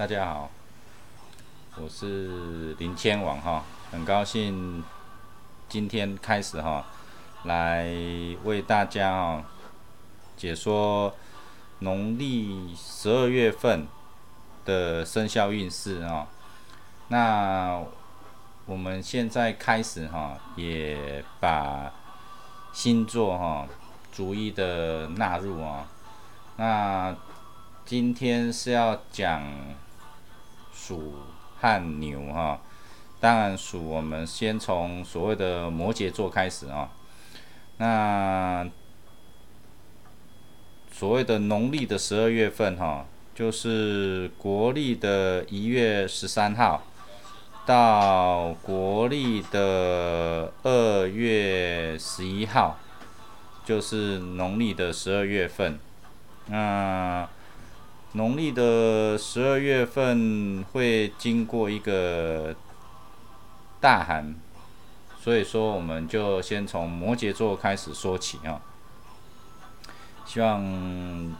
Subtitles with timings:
[0.00, 0.50] 大家好，
[1.76, 4.82] 我是林千王哈，很高兴
[5.68, 6.86] 今天开始哈，
[7.44, 7.84] 来
[8.44, 9.44] 为大家哈
[10.38, 11.14] 解说
[11.80, 13.86] 农历十二月份
[14.64, 16.26] 的生肖运势哈。
[17.08, 17.82] 那
[18.64, 21.92] 我们现在开始哈，也把
[22.72, 23.68] 星座哈
[24.10, 25.86] 逐一的纳入啊。
[26.56, 27.14] 那
[27.84, 29.42] 今天是要讲
[30.82, 31.12] 鼠
[31.60, 32.58] 和牛哈，
[33.20, 36.88] 当然鼠我们先从所谓的摩羯座开始啊。
[37.76, 38.66] 那
[40.90, 43.04] 所谓的农历的十二月份哈，
[43.34, 46.82] 就是国历的一月十三号
[47.66, 52.78] 到国历的二月十一号，
[53.66, 55.78] 就是农历的十二月份。
[56.46, 57.28] 那
[58.12, 62.52] 农历的十二月份会经过一个
[63.80, 64.34] 大寒，
[65.20, 68.60] 所以说我们就先从摩羯座开始说起啊。
[70.26, 71.36] 希望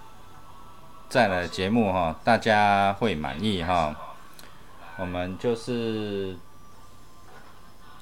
[1.08, 3.96] 再来节目哈，大家会满意哈。
[4.96, 6.36] 我们就是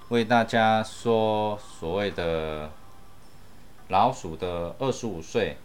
[0.08, 2.70] 为大家说所谓的
[3.88, 5.56] 老鼠的二十五岁。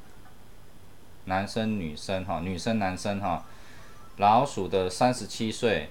[1.26, 3.46] 男生、女生哈，女生、男生哈，
[4.18, 5.90] 老鼠的三十七岁，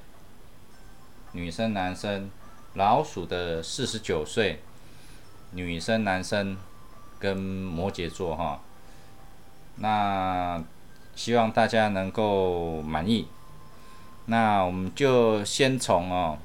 [1.33, 2.31] 女生、男生，
[2.75, 4.61] 老鼠的四十九岁，
[5.53, 6.59] 女生、男生，
[7.19, 8.61] 跟摩羯座哈，
[9.77, 10.63] 那
[11.15, 13.29] 希望大家能够满意。
[14.27, 16.39] 那我们就先从哦，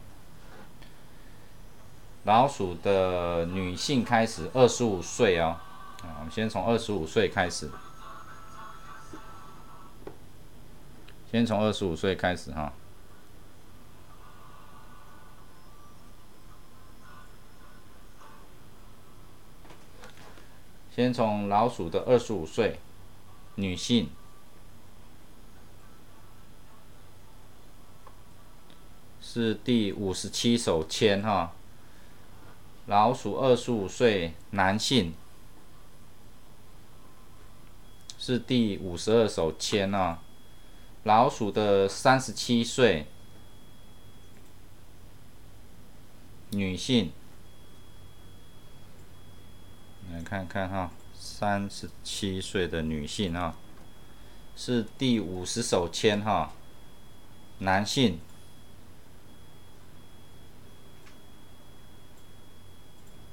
[2.24, 5.58] 老鼠的女性开始，二十五岁哦，
[6.04, 7.70] 啊，我们先从二十五岁开始。
[11.30, 12.72] 先从二十五岁开始哈，
[20.96, 22.80] 先从老鼠的二十五岁
[23.56, 24.10] 女性，
[29.20, 31.52] 是第五十七手签哈。
[32.86, 35.14] 老鼠二十五岁男性，
[38.18, 40.22] 是第五十二手签啊。
[41.08, 43.08] 老鼠的三十七岁
[46.50, 47.14] 女性，
[50.12, 53.56] 来看看哈，三十七岁的女性哈，
[54.54, 56.52] 是第五十手签哈，
[57.60, 58.20] 男性，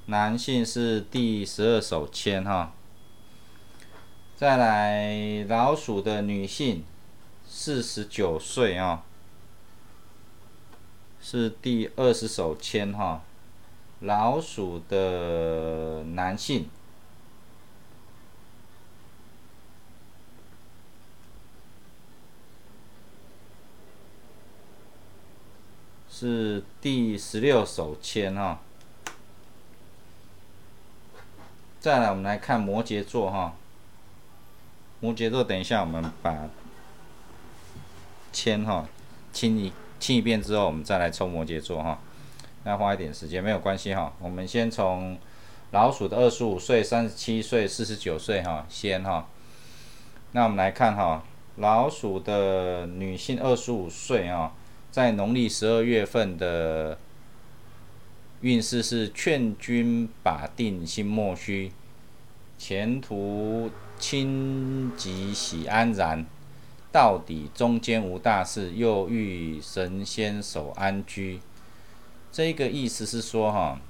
[0.06, 2.72] 男性是第十二手签哈，
[4.36, 6.84] 再来老鼠的女性。
[7.56, 9.04] 四十九岁啊，
[11.22, 13.22] 是第二十手签哈，
[14.00, 16.69] 老鼠的男性
[26.10, 28.59] 是第十六手签哈。
[31.81, 33.54] 再来，我们来看摩羯座哈，
[34.98, 36.48] 摩羯座，等一下我们把。
[38.34, 38.84] 签哈，
[39.32, 41.98] 清一清一遍之后，我们再来抽摩羯座哈。
[42.64, 44.12] 那花一点时间没有关系哈。
[44.18, 45.16] 我们先从
[45.70, 49.28] 老鼠的二十五岁、三十七岁、四十九岁哈，先哈。
[50.32, 51.22] 那我们来看哈，
[51.56, 54.52] 老鼠的女性二十五岁啊，
[54.90, 56.98] 在农历十二月份的
[58.40, 61.70] 运势是劝君把定心莫虚，
[62.58, 66.26] 前途清吉喜安然。
[66.94, 71.41] 到底中间无大事，又遇神仙守安居。
[72.31, 73.81] 这个意思是说，哈，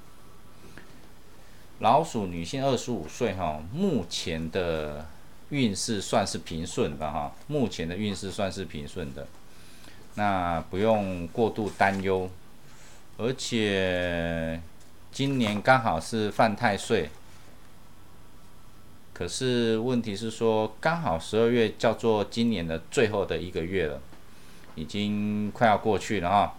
[1.77, 5.05] 老鼠女性二十五岁，哈，目前的
[5.49, 9.27] 运势算是平顺的，哈，目前的运势算是平顺的，
[10.15, 12.27] 那不用过度担忧。
[13.19, 14.59] 而且
[15.11, 17.11] 今年刚好是犯太岁。
[19.17, 24.01] 可是问题是说，刚好十二月叫做今年的最后的一个月了，
[24.75, 26.57] 已经快要过去了哈。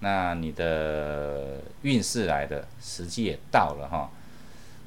[0.00, 4.10] 那你的运势来的时机也到了哈。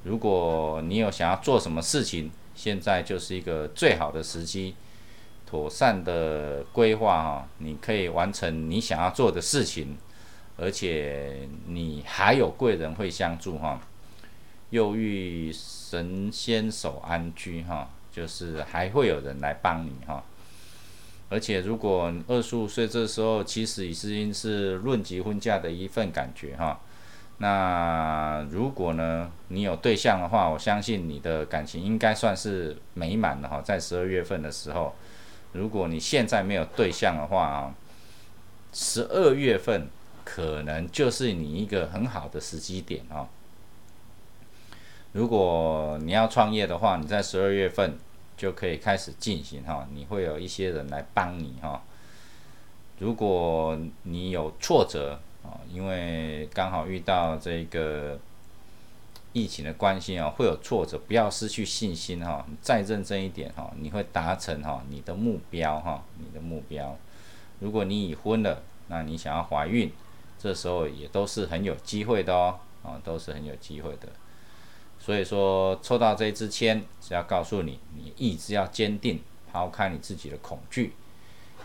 [0.04, 4.76] 如果你有想要做什么事情，现在就是一个最好的时机，
[5.48, 9.98] 妥善的规划哈，你可以完成你想要做的事情，
[10.56, 13.82] 而且你还有贵人会相助哈。
[14.70, 15.52] 又遇
[15.92, 20.24] 神仙守安居哈，就是还会有人来帮你哈。
[21.28, 26.80] 而且如果二十五岁这时候，其实已经是论及婚嫁的一份感觉哈。
[27.40, 33.62] 那如果呢，你有对象的话，我相信你的感情应该算是美满的哈。
[33.62, 34.96] 在十二月份的时候，
[35.52, 37.76] 如果你现在没有对象的话啊，
[38.72, 39.90] 十二月份
[40.24, 43.28] 可能就是你一个很好的时机点哦。
[45.14, 47.98] 如果你要创业的话，你在十二月份
[48.38, 51.84] 就可以开始进行哈，你会有一些人来帮你哈。
[53.00, 58.18] 如果你有挫折，啊，因为刚好遇到这个
[59.34, 66.98] 疫情的关系啊，会有挫折，不要失去信心哈，再认真一点哈，你会达成哈你的目标哈，你的目标。
[67.60, 69.92] 如果你已婚了，那你想要怀孕，
[70.40, 74.08] 这时候也都是很有机会的哦，啊，都是很有机会的。
[75.02, 79.20] 所以说，抽到这支签是要告诉你，你意志要坚定，
[79.52, 80.94] 抛开你自己的恐惧，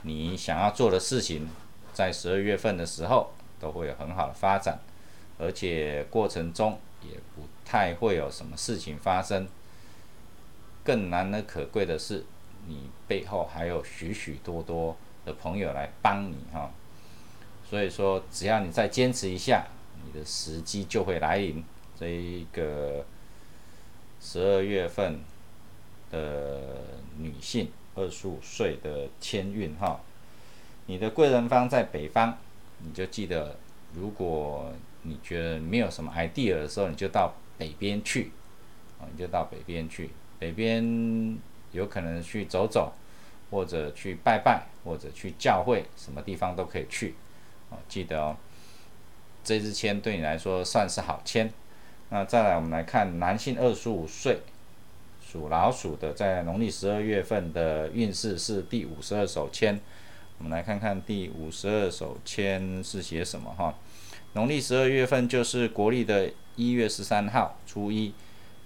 [0.03, 1.49] 你想要做的事情，
[1.93, 3.31] 在十二月份的时候。
[3.59, 4.79] 都会有很好的发展，
[5.39, 9.49] 而且过程中也不太会有什么事情发生。
[10.85, 12.27] 更难能可贵的是，
[12.67, 14.95] 你背后还有许许多多
[15.25, 16.71] 的朋友来帮你哈。
[17.67, 19.65] 所以说，只要你再坚持一下，
[20.05, 21.65] 你的时机就会来临。
[21.99, 23.07] 这一个
[24.29, 25.21] 十二月份
[26.11, 26.61] 的
[27.17, 30.01] 女性，二十五岁的签运哈，
[30.87, 32.37] 你的贵人方在北方。
[32.81, 33.57] 你就记得，
[33.95, 38.33] 如果你觉得没有什么 idea 的时候，你就到北边去，
[38.99, 40.11] 啊，你就到北边去。
[40.41, 41.39] 北边
[41.71, 42.93] 有可能去走走，
[43.53, 47.15] 或者去拜拜，或者去教会，什么地方都可以去。
[47.71, 48.37] 哦，记得哦，
[49.45, 51.49] 这支签对你来说算是好签。
[52.09, 54.41] 那再来，我们来看男性二十五岁，
[55.21, 59.81] 属老鼠的，在农历十二月份的运势是第五十二手签。
[60.39, 63.75] 我们来看看第五十二手签是写什么哈？
[64.35, 68.13] 农历十二月份就是国历的一月十三号初一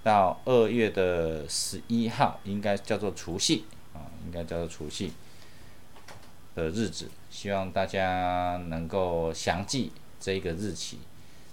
[0.02, 3.64] 到二月的十一号，应该叫做除夕
[3.94, 5.12] 啊，应该叫做除夕
[6.54, 7.08] 的日子。
[7.30, 10.98] 希望大家能够详记这个日期。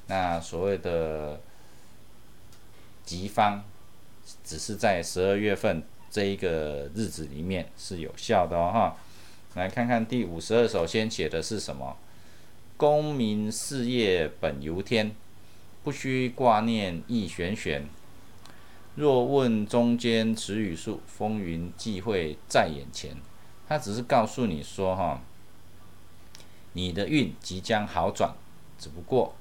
[0.07, 1.39] 那所谓的
[3.07, 3.61] 吉方，
[4.43, 5.81] 只是在十二月份
[6.11, 8.97] 这一个日子里面是有效的哦哈。
[9.55, 11.97] 来看看第五十二首，先写的是什么？
[12.75, 15.15] 功名事业本由天，
[15.83, 17.87] 不须挂念易玄玄。
[18.95, 23.15] 若问中间词语数，风云际会在眼前。
[23.67, 25.21] 他只是告诉你说，哈，
[26.73, 28.33] 你的运即将好转，
[28.77, 29.33] 只不过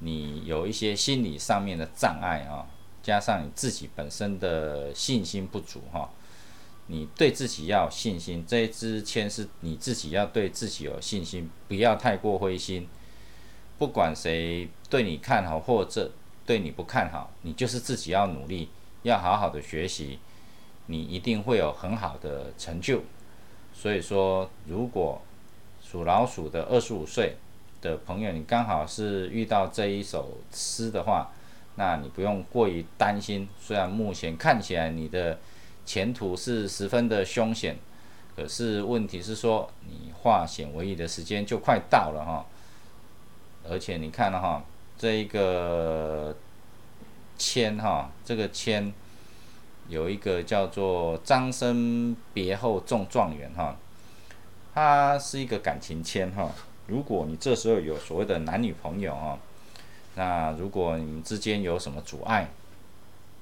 [0.00, 2.66] 你有一些心理上面的障碍啊，
[3.06, 6.10] 加上你自己本身的信心不足，哈。
[6.88, 12.88] 你对自己要有信心，这一支签是你自己要对自己有信心，不要太过灰心。
[13.78, 16.10] 不管谁对你看好或者
[16.44, 18.70] 对你不看好，你就是自己要努力，
[19.04, 20.18] 要好好的学习，
[20.86, 23.02] 你一定会有很好的成就。
[23.72, 25.22] 所以说，如果
[25.80, 27.36] 属老鼠的二十五岁
[27.80, 31.30] 的朋友，你刚好是遇到这一首诗的话，
[31.76, 33.48] 那你不用过于担心。
[33.60, 35.38] 虽然目前看起来你的
[35.84, 37.76] 前途是十分的凶险，
[38.34, 42.46] 可是问题是说你化险为夷的时间就快到了哈，
[43.68, 44.64] 而且你看了哈，
[44.98, 46.36] 这一个
[47.38, 48.92] 签哈，这个签
[49.88, 53.76] 有一个叫做张生别后中状元哈，
[54.74, 56.50] 它是一个感情签哈，
[56.86, 59.38] 如果你这时候有所谓的男女朋友哈，
[60.16, 62.48] 那如果你们之间有什么阻碍。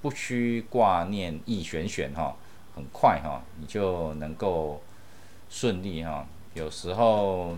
[0.02, 2.37] 不需挂念易玄玄哈，
[2.76, 4.83] 很快哈，你就能够
[5.49, 6.26] 顺利哈。
[6.52, 7.57] 有时候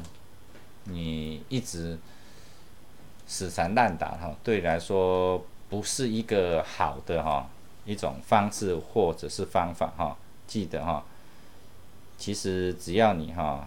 [0.85, 1.99] 你一直
[3.27, 7.51] 死缠烂打哈，对你来说不是一个好的哈
[7.85, 10.17] 一种方式或者是方法哈。
[10.47, 11.05] 记得哈，
[12.17, 13.67] 其实只要你哈，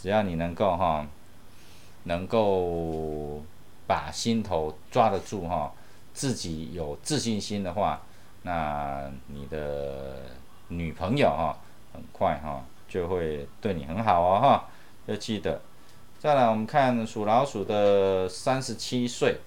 [0.00, 1.06] 只要你能够哈，
[2.04, 3.42] 能够
[3.86, 5.72] 把心头抓得住哈。
[6.14, 8.02] 自己有自信心的话，
[8.42, 10.26] 那你的
[10.68, 11.56] 女朋友哈，
[11.94, 14.68] 很快哈就会对你很好哦哈，
[15.06, 15.62] 要记得。
[16.18, 19.38] 再来，我们看属老鼠的三十七岁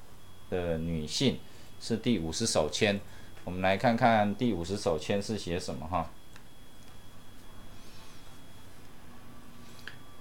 [0.50, 1.38] 的女性
[1.80, 3.00] 是第五十手签，
[3.44, 6.10] 我们来看看第五十手签是写什么哈。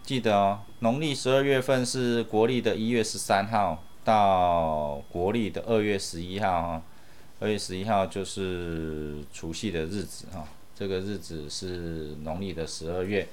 [0.03, 3.83] 记得哦，农历十二月份是国历的一月十三号。
[4.05, 6.83] 到国历的二月十一号哈，
[7.41, 13.27] 二月十一号就是除夕的日子哈，这个日子是农历的十二月，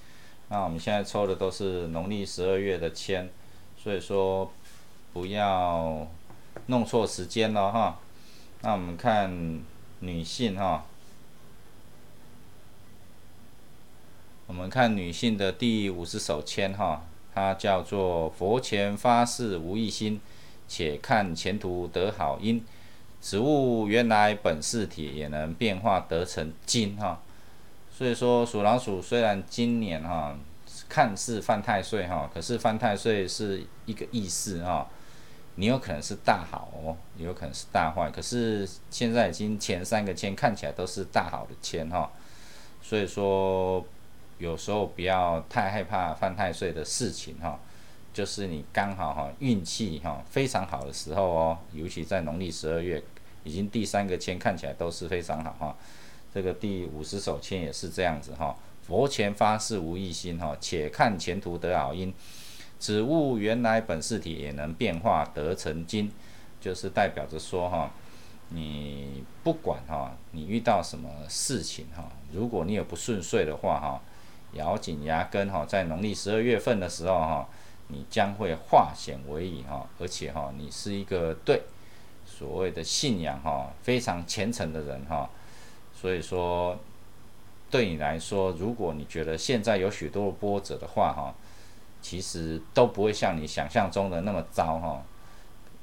[0.48, 3.30] 那我们现在抽的都是农历十二月的签，
[3.78, 4.52] 所以说
[5.12, 6.08] 不要
[6.68, 8.00] 弄错时间了哈。
[8.62, 9.62] 那我们看
[10.00, 10.86] 女性哈，
[14.48, 20.22] 我们看女性的第五十手签哈，它叫做佛前发誓无一心，
[20.72, 22.64] 且看前途得好因。
[23.20, 27.22] 此物原来本是铁，也能变化得成金哈。
[27.92, 30.36] 所以说属老鼠虽然今年哈
[30.88, 34.88] 看似犯太岁哈，可是犯太岁是一个意思哈，
[35.56, 38.10] 你有可能是大好哦，也有可能是大坏。
[38.10, 42.10] 可是现在已经前三个签看起来都是大好的签哈，
[42.82, 43.86] 所以说
[44.40, 47.60] 有时候不要太害怕犯太岁的事情哈，
[48.14, 53.02] 就是你刚好哈运气哈非常好的时候哦，尤其在农历十二月，
[53.44, 55.76] 已经第三个签看起来都是非常好哈。
[56.34, 58.56] 这个第五十手签也是这样子哈，
[58.88, 62.14] 佛前发誓无异心哈，且看前途得好因。
[62.80, 66.12] 此物原来本是体，也能变化得成金，
[66.60, 67.92] 就是代表着说哈，
[68.50, 74.02] 你不管哈，你遇到什么事情哈，如果你有不顺遂的话哈，
[74.54, 77.50] 咬紧牙根哈，在农历十二月份的时候哈，
[77.92, 81.62] 你将会化险为夷哈，而且哈，你是一个对
[82.26, 85.30] 所谓的信仰哈非常虔诚的人哈。
[85.94, 86.78] 所以说，
[87.70, 91.36] 对你来说，如果你觉得现在有许多的波折的话，哈，
[92.02, 95.04] 其实都不会像你想象中的那么糟，哈，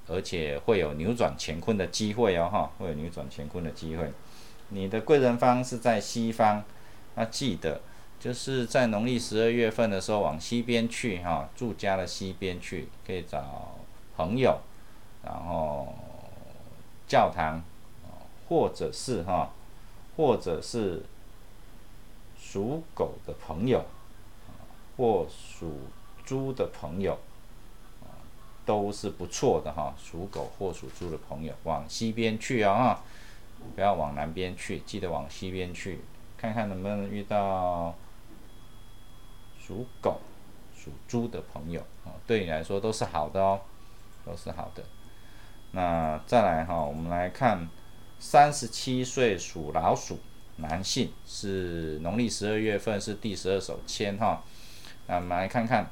[0.09, 4.11] 而且会有扭转乾坤的机会哦，哈，会有扭转乾坤的机会。
[4.71, 6.65] 你的贵人方是在西方，
[7.15, 7.81] 那记得
[8.21, 13.77] 就是在农历十二月份的时候往西边去，哈，住家的西边去，可以找
[14.17, 14.59] 朋友，
[15.25, 15.95] 然后
[17.07, 17.63] 教堂，
[18.49, 19.51] 或者是哈。
[20.17, 21.05] 或者是
[22.37, 23.85] 属狗的朋友，
[24.97, 25.83] 或属
[26.25, 27.17] 猪的朋友，
[28.67, 29.95] 都是不错的哈。
[29.97, 33.03] 属狗或属猪的朋友，往西边去啊哈，
[33.77, 36.01] 不要往南边去，记得往西边去，
[36.37, 37.95] 看看能不能遇到
[39.69, 40.19] 属狗、
[40.75, 43.61] 属猪的朋友啊，对你来说都是好的哦，
[44.25, 44.83] 都是好的。
[45.73, 47.69] 那再来哈，我们来看。
[48.21, 50.19] 三十七岁属老鼠
[50.57, 54.43] 男性，是农历十二月份是第十二手签哈。
[55.07, 55.89] 那我们来看看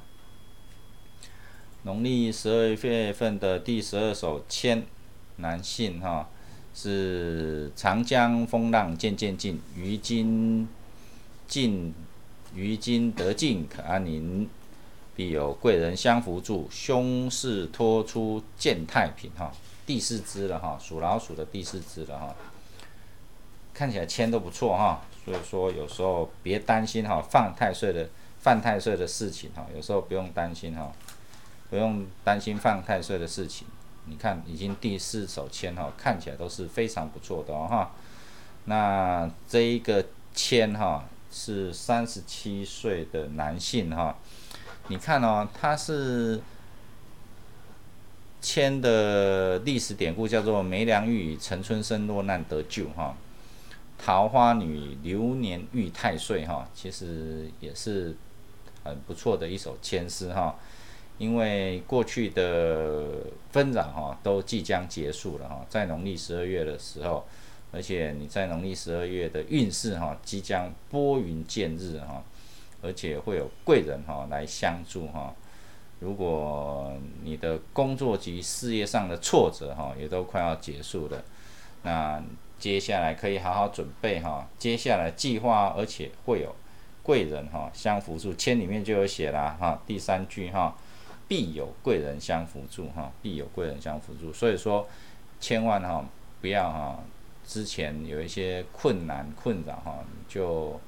[1.85, 4.85] 农历十二月份的第十二手签，
[5.37, 6.29] 男性哈
[6.75, 10.67] 是长江风浪渐渐近，于今
[11.47, 11.95] 尽
[12.57, 14.49] 于今得尽可安宁，
[15.15, 19.53] 必有贵人相扶助，凶事脱出见太平哈。
[19.87, 22.35] 第四只了哈，属老鼠的第四只了哈，
[23.73, 28.09] 看起来签都不错哈，所以说有时候别担心哈，犯太岁的
[28.41, 30.91] 犯太岁的事情哈，有时候不用担心哈，
[31.71, 33.67] 不用担心犯太岁的事情。
[34.07, 37.93] 你看已经第四手签哈，看起来都是非常不错的哈。
[38.65, 44.17] 那这一个签哈是三十七岁的男性哈，
[44.89, 46.41] 你看哦，他是。
[48.39, 53.17] 签的历史典故叫做“梅良玉陈春生落难得救”哈，
[53.99, 58.15] 桃花女流年遇太岁哈，其实也是
[58.85, 60.55] 很不错的一首签诗哈。
[61.19, 63.09] 因为过去的
[63.51, 67.27] 纷扰哈都即将结束了哈，在农历十二月的时候，
[67.77, 72.25] 而且你在农历十二月的运势哈即将拨云见日哈，
[72.81, 75.35] 而且会有贵人哈来相助哈。
[76.01, 81.23] 如果你的工作及事业上的挫折哈，也都快要结束了，
[81.83, 82.23] 那
[82.59, 86.57] 接下来可以好好准备哈，接下来计划，而且会有
[87.03, 90.75] 贵人哈相辅助，签里面就有写啦哈，第三句哈，
[91.29, 94.89] 必有贵人相辅助哈，必有贵人相辅助，所以说
[95.39, 96.03] 千万哈
[96.41, 96.99] 不要哈，
[97.47, 100.81] 之前有一些困难困扰哈，就。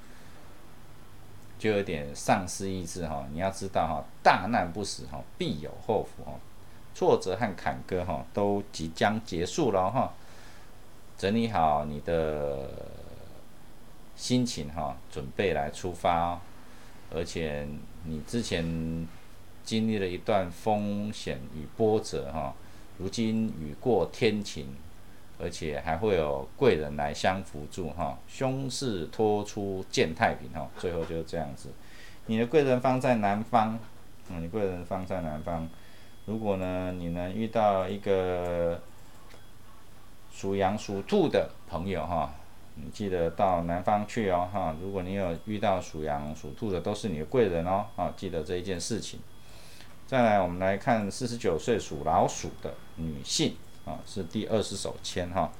[1.59, 6.39] 就有点丧失意志哈，你要知道哈，大难不死哈，必有后福哈，
[6.95, 10.15] 挫折和坎坷哈都即将结束了哈，
[11.17, 12.71] 整理好你的
[14.15, 16.41] 心情哈，准备来出发哦，
[17.13, 17.67] 而且
[18.05, 18.65] 你之前
[19.65, 22.55] 经历了一段风险与波折哈，
[22.99, 24.69] 如今雨过天晴。
[25.41, 31.71] 而且还会有贵人来相辅助哈，凶事脱出见太平哈，最后就是这样子。
[32.27, 33.79] 你的贵人方在南方，
[34.31, 35.69] 嗯，你贵人方在南方。
[36.27, 38.83] 如果呢，你能遇到一个
[40.31, 42.35] 属羊属兔的朋友哈，
[42.75, 44.77] 你记得到南方去哦，哈！
[44.81, 49.21] 如果你有遇到属羊、属兔的，都是你的贵人哦，啊，记得这一件事情。
[50.07, 53.57] 再来，我们来看四十九岁属老鼠的女性，
[53.89, 55.51] 啊，是第二十手签哈。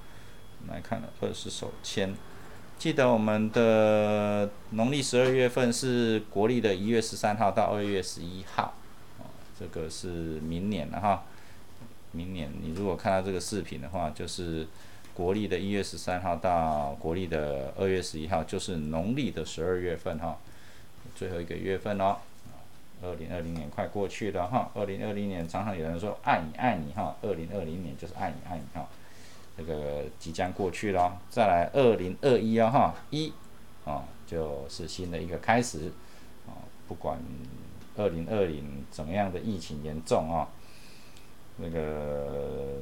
[0.69, 2.15] 来看了二十手签，
[2.79, 8.75] 记得我们的农历十二月份是国历的一月十三号到二月十一号，
[9.19, 9.25] 哦，
[9.59, 11.25] 这个是明年了哈。
[12.13, 14.67] 明年你如果看到这个视频的话，就是。
[15.15, 20.39] 国历的一月十三号到国历的二月十一号，就是农历的十二月份哈，
[21.17, 22.19] 最后一个月份哦。
[23.03, 28.89] 二零二零年快过去了哈，二零二零年常常有人说爱你爱你哈，二零二零年就是爱你爱你哈，
[29.57, 31.21] 这个即将过去了。
[31.29, 33.33] 再来二零二一啊哈，一
[33.85, 35.93] 啊就是新的一个开始
[36.47, 37.19] 啊，不管
[37.97, 40.49] 二零二零怎么样的疫情严重啊，
[41.57, 42.79] 那个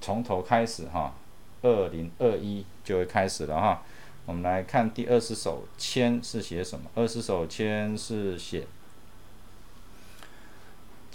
[0.00, 1.14] 从头开始哈。
[1.62, 3.82] 二零二一就会开始了哈，
[4.26, 6.88] 我们来看第二十首签是写什么？
[6.94, 8.64] 二十首签是写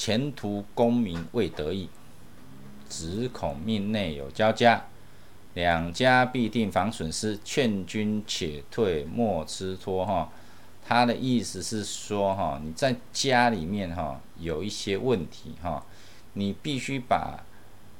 [0.01, 1.87] 前途功名未得意，
[2.89, 4.83] 只恐命内有交加，
[5.53, 10.31] 两家必定防损失，劝君且退莫吃拖哈。
[10.83, 15.85] 他的意思是说哈，你在家里面哈有一些问题哈，
[16.33, 17.43] 你必须把。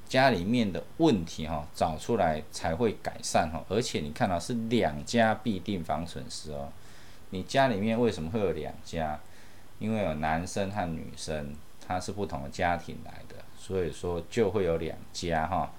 [0.07, 3.63] 家里面的问题哈，找出来才会改善哈。
[3.69, 6.69] 而且你看到是两家必定防损失哦。
[7.29, 9.19] 你家里面为什么会有两家？
[9.77, 11.55] 因为有男生和女生，
[11.91, 15.71] 他是不同的家庭来的，所以说就会有两家哈。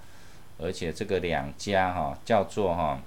[0.57, 2.99] 而且这个两家哈，叫做哈，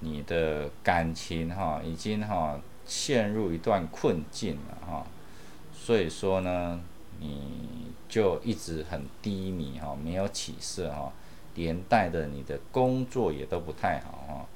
[0.00, 5.06] 你的感情哈，已经哈陷入一段困境了哈。
[5.72, 6.80] 所以说呢。
[7.20, 11.12] 你就一直很低迷哈，没有起色哈，
[11.54, 14.46] 连带的你的工作也都不太好哈，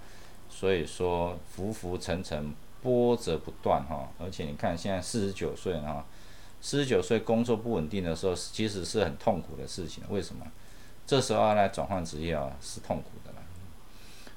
[0.51, 6.05] 所以说浮浮沉沉，波折不断哈，而且你看现在四十九岁了哈，
[6.61, 10.03] 四十九岁工作不稳定的时候，其实是很痛苦的事情。
[10.09, 10.47] 为什么？
[11.07, 13.39] 这时候要来转换职业啊，是痛苦的啦。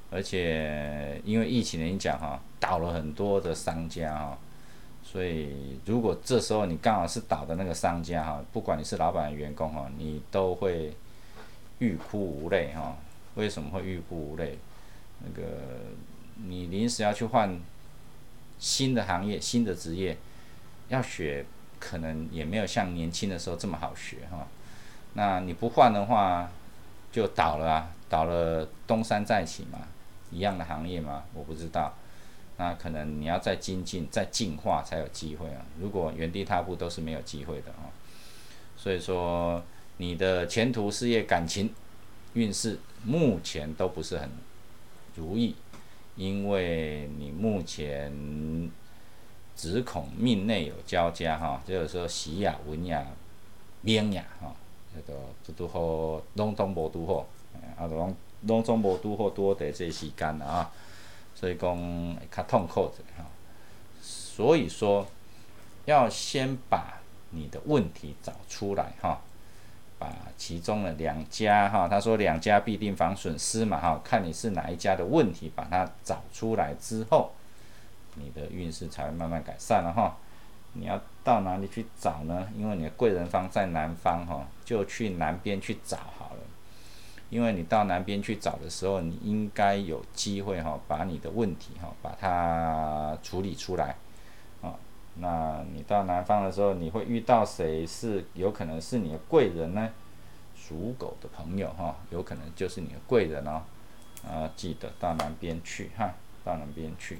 [0.09, 4.37] 而且因为疫情的影响哈，倒了很多的商家哈。
[5.03, 10.93] 所以，如果这时候你刚好是倒的那个商家哈，不管你是老板、员工哈，你都会
[11.79, 12.95] 欲哭无泪哈。
[13.35, 14.57] 为什么会欲哭无泪？
[15.19, 15.47] 那个
[16.35, 17.59] 你临时要去换
[18.59, 20.15] 新的行业、新的职业，
[20.87, 21.45] 要学
[21.81, 24.47] 可能也没有像年轻的时候这么好学哈。
[25.15, 26.49] 那你不换的话，
[27.11, 29.79] 就倒了啊，倒了东山再起嘛，
[30.31, 31.93] 一样的行业嘛，我不知道。
[32.57, 35.65] 那可能你要再精进、再进化才有机会啊！
[35.79, 37.89] 如果原地踏步都是没有机会的啊。
[38.77, 39.63] 所以说，
[39.97, 41.73] 你的前途、事业、感情、
[42.33, 44.29] 运势目前都不是很
[45.15, 45.55] 如意，
[46.15, 48.11] 因为你目前
[49.55, 53.05] 只恐命内有交加哈，就是说喜呀、文呀、
[53.81, 54.53] 命呀哈，
[54.95, 57.25] 那个都都好，拢总无拄好，
[57.77, 60.71] 啊，拢拢总无拄好多的这时间了啊。
[61.33, 63.25] 所以讲较痛苦的哈，
[64.01, 65.07] 所以说
[65.85, 69.21] 要先把你的问题找出来哈，
[69.97, 77.31] 把其中的两家哈，他说两家必定防损失嘛哈，看你是哪一家的问题，把它找出来之后，
[78.15, 80.17] 你的运势才会慢慢改善了哈。
[80.73, 82.47] 你要到哪里去找呢？
[82.55, 86.39] 因为你的贵人方在南方哈，就去南边去找好了。
[87.29, 93.95] 因为你到南边去找的时候，你应该有机会哈，把你的问题哈，把它处理出来，
[94.61, 94.75] 啊，
[95.15, 99.89] 那你到南方的时候，你会遇到谁是有可能是你的贵人呢？
[100.55, 103.61] 属狗的朋友哈，有可能就是你的贵人哦，
[104.25, 107.19] 啊，记得到南边去哈，到南边去。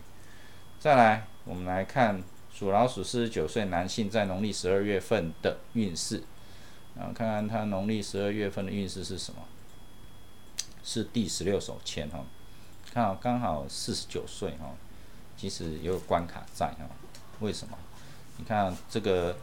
[0.82, 6.24] 再来，我们来看属老鼠四十九岁男性在农历十二月份的运势，
[6.98, 9.42] 然后看看他农历十二月份的运势是什么。
[10.84, 12.26] 是第十六手签哈，
[12.92, 14.74] 看好刚好四十九岁哈，
[15.38, 16.90] 其实有关卡在哈，
[17.42, 17.78] 为什么？
[18.38, 19.38] 你看这个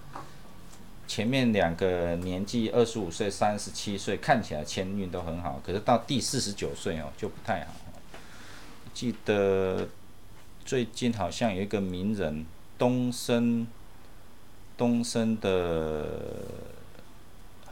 [1.07, 7.75] 前面两个年纪二十五岁、三十七岁，看起来签运都很好，可是到第四十九岁哦就不太好。
[8.93, 9.87] 记得
[10.69, 12.45] 最近好像有一个名人
[12.77, 13.67] 东升，
[14.77, 16.07] 东升的，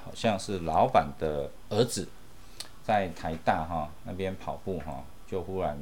[0.03, 2.09] 好像是老板的儿子。
[2.83, 5.77] 在台大哈那边跑步哈，就忽然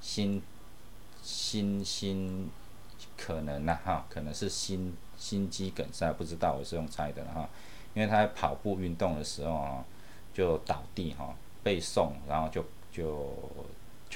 [0.00, 0.42] 心
[1.22, 2.50] 心心
[3.16, 7.48] 可能呐哈，可能是心心肌梗塞，不知道我是用猜的哈，
[7.94, 9.84] 因为他在跑步运动的时候啊，
[10.34, 13.32] 就倒地哈，背送，然后就就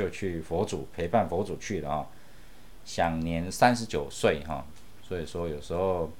[0.00, 2.06] 就去佛祖陪伴佛祖去了啊，
[2.86, 4.64] 享年三十九岁哈。
[5.02, 6.10] 所以说有时候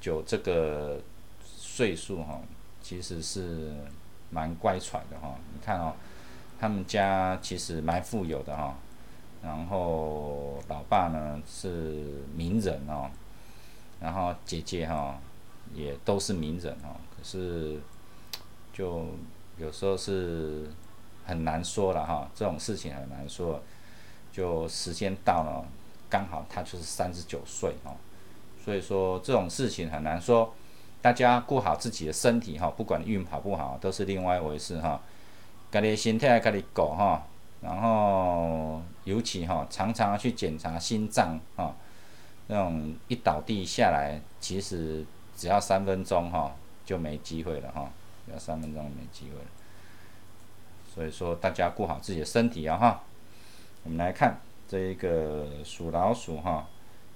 [0.00, 0.98] 就这个
[1.44, 2.40] 岁数哈，
[2.80, 3.74] 其实是
[4.30, 5.36] 蛮乖巧的哈。
[5.52, 5.92] 你看哦，
[6.58, 8.74] 他们家其实蛮富有的哈，
[9.42, 13.10] 然后老爸呢是名人哦，
[14.00, 15.20] 然后姐姐哈
[15.74, 17.78] 也都是名人哦，可是
[18.72, 19.04] 就
[19.58, 20.70] 有时候是
[21.30, 23.62] 很难说了哈，这种事情很难说，
[24.32, 25.64] 就时间到了，
[26.08, 27.94] 刚好他就是三十九岁哦。
[28.62, 30.52] 所以说这种事情很难说，
[31.00, 35.00] 大家顾好自己的身体哈，不管运好不好都是另外一回事哈。
[35.70, 37.22] 家己身体要家己顾哈，
[37.62, 41.72] 然后尤其哈常常去检查心脏哈，
[42.48, 46.52] 那种一倒地下来，其实只要三分钟哈
[46.84, 47.88] 就没机会了哈，
[48.30, 49.50] 要三分钟没机会了。
[50.92, 53.02] 所以说大家顾好自己的身体啊哈。
[53.84, 56.68] 我们来看这一个属老鼠哈。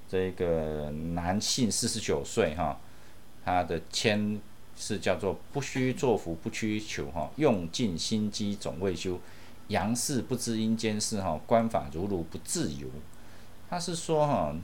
[0.07, 2.79] 这一个男性四十九岁哈，
[3.43, 4.39] 他的签
[4.77, 9.19] 是叫做不虚作福不屈求哈，用尽心机总未休，
[9.69, 12.87] 阳事不知阴间事哈，官法如如不自由。
[13.69, 14.55] 他是说哈，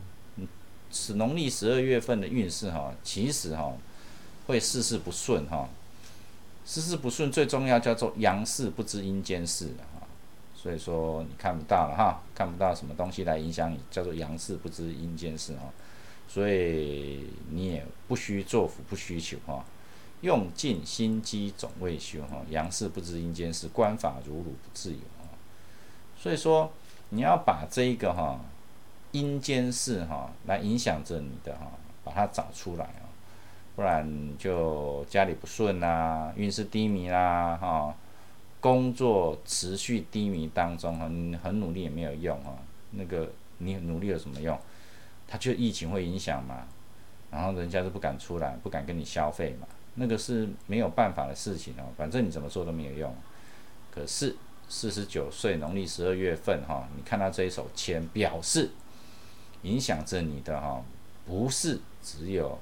[0.92, 3.72] 是农历十二月份的运势哈，其实哈
[4.46, 5.68] 会事事不顺哈，
[6.64, 10.00] 事事不顺最重要叫做阳事不知阴间事啊。
[10.54, 15.62] 所以说你看不到了哈，看不到什么东西来影响你，叫做阳事不知阴间事哈，
[16.28, 19.64] 所以你也不需做福不需求哈，
[20.20, 25.32] 用尽心机总未休哈，阳事不知阴间事，官法如如不自由啊。
[26.18, 26.70] 所以说
[27.08, 28.38] 你要把这一个哈
[29.12, 31.72] 阴间事哈来影响着你的哈，
[32.04, 32.84] 把它找出来，
[33.80, 34.06] 不然
[34.38, 37.94] 就家里不顺啦，运势低迷啦哈。
[38.60, 42.54] 工作持续低迷当中哈，你很努力也没有用哈。
[42.90, 44.58] 那个你努力有什么用？
[45.26, 46.66] 他就疫情会影响嘛，
[47.30, 49.66] 然后人家都不敢出来，不敢跟你消费嘛。
[49.94, 53.14] 那个是没有办法的事情哦，反正你怎么做都没有用。
[53.90, 54.36] 可是
[54.68, 58.72] 四十九岁农历十二月份哈，你看到这一手签，表示
[59.62, 60.84] 影响着你的哈，
[61.24, 62.58] 不是只有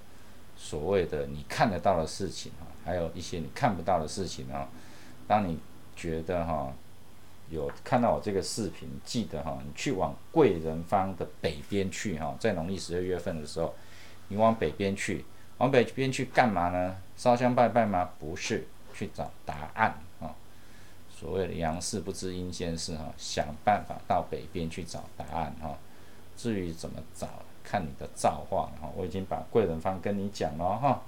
[0.60, 4.68] 所谓的你看得到的事情啊，还有一些你看不到的事情啊。
[5.28, 5.58] 当你
[5.94, 6.72] 觉得哈，
[7.48, 13.72] 有看到我这个视频，记得哈，你去往贵人方的北边去哈，在农历十二月份的时候，
[14.28, 15.24] 你往北边去，
[15.58, 16.96] 往北边去干嘛呢？
[17.16, 18.10] 烧香拜拜吗？
[18.18, 20.34] 不是，去找答案啊。
[21.14, 25.76] 所谓的阳事不知阴间事哈，想办法到北边去找答案哈。
[26.36, 27.28] 至于怎么找，
[27.68, 28.88] 看你的造化哈。
[28.96, 31.02] 我已经把贵人方跟你讲了哈，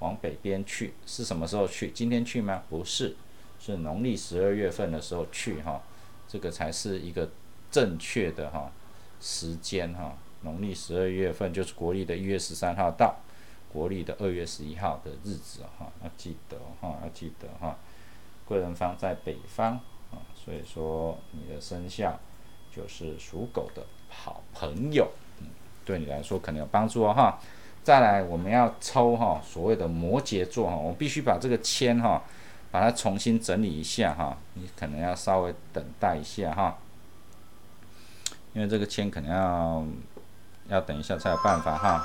[0.00, 1.90] 往北边去是什么时候去？
[1.92, 2.62] 今天去吗？
[2.68, 3.16] 不是。
[3.64, 5.80] 是农历十二月份的时候去哈，
[6.26, 7.30] 这个才是一个
[7.70, 8.72] 正确的哈
[9.20, 10.18] 时间哈。
[10.40, 13.14] 农历十二月份就是国历的一月十三号到
[13.72, 17.78] 国历的二月十一号的日子哈，要记得哈，要记得哈。
[18.44, 19.74] 贵人方在北方
[20.10, 22.18] 啊，所以说你的生肖
[22.74, 25.08] 就是属狗的好朋友，
[25.84, 27.38] 对你来说可能有帮助哦哈。
[27.82, 32.22] 再来我们要抽哈，所谓的摩羯座哈，我必须把这个签哈。
[32.70, 36.78] 把它重新整理一下哈，你可能要稍微等待一下哈，
[38.54, 39.84] 因为这个签可能要
[40.68, 42.02] 要等一下才有办法哈。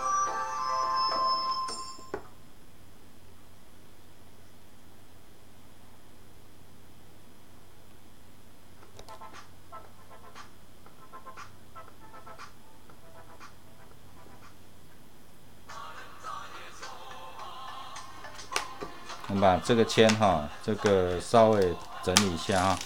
[19.48, 22.80] 把这个签哈，这个稍微整理一下哈，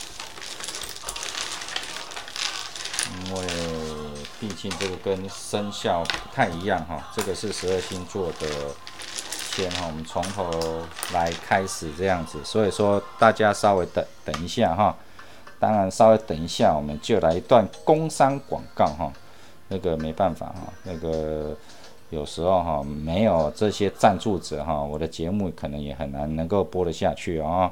[3.26, 3.48] 因为
[4.40, 8.48] 毕竟这个跟生肖不太一样哈，这个是十二星座的
[9.52, 10.52] 签哈，我们从头
[11.14, 14.96] 来开始这样子，所以说大家稍微等等一下哈，
[15.60, 19.12] 当然稍微等一下，我们就来一段工商广告哈，
[19.70, 21.58] 那个没办法哈，那个。
[22.12, 27.72] 有时候哈没有这些赞助者哈，我的节目可能也很难能够播得下去啊。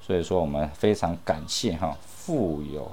[0.00, 2.90] 所以说我们非常感谢哈富有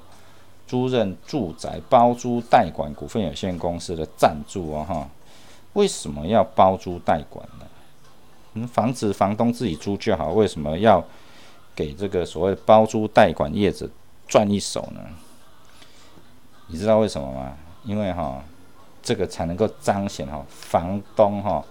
[0.68, 5.10] 租赁住宅包租代管股份有限公司的赞助啊哈。
[5.74, 8.68] 为什么要包租代管呢？
[8.68, 11.02] 房子房东自己租就好，为什么要
[11.74, 13.90] 给这个所谓包租代管业者
[14.28, 15.00] 赚一手呢？
[16.68, 17.54] 你知道为什么吗？
[17.86, 18.44] 因为哈。
[19.02, 21.64] 这个才能够彰显哈房东哈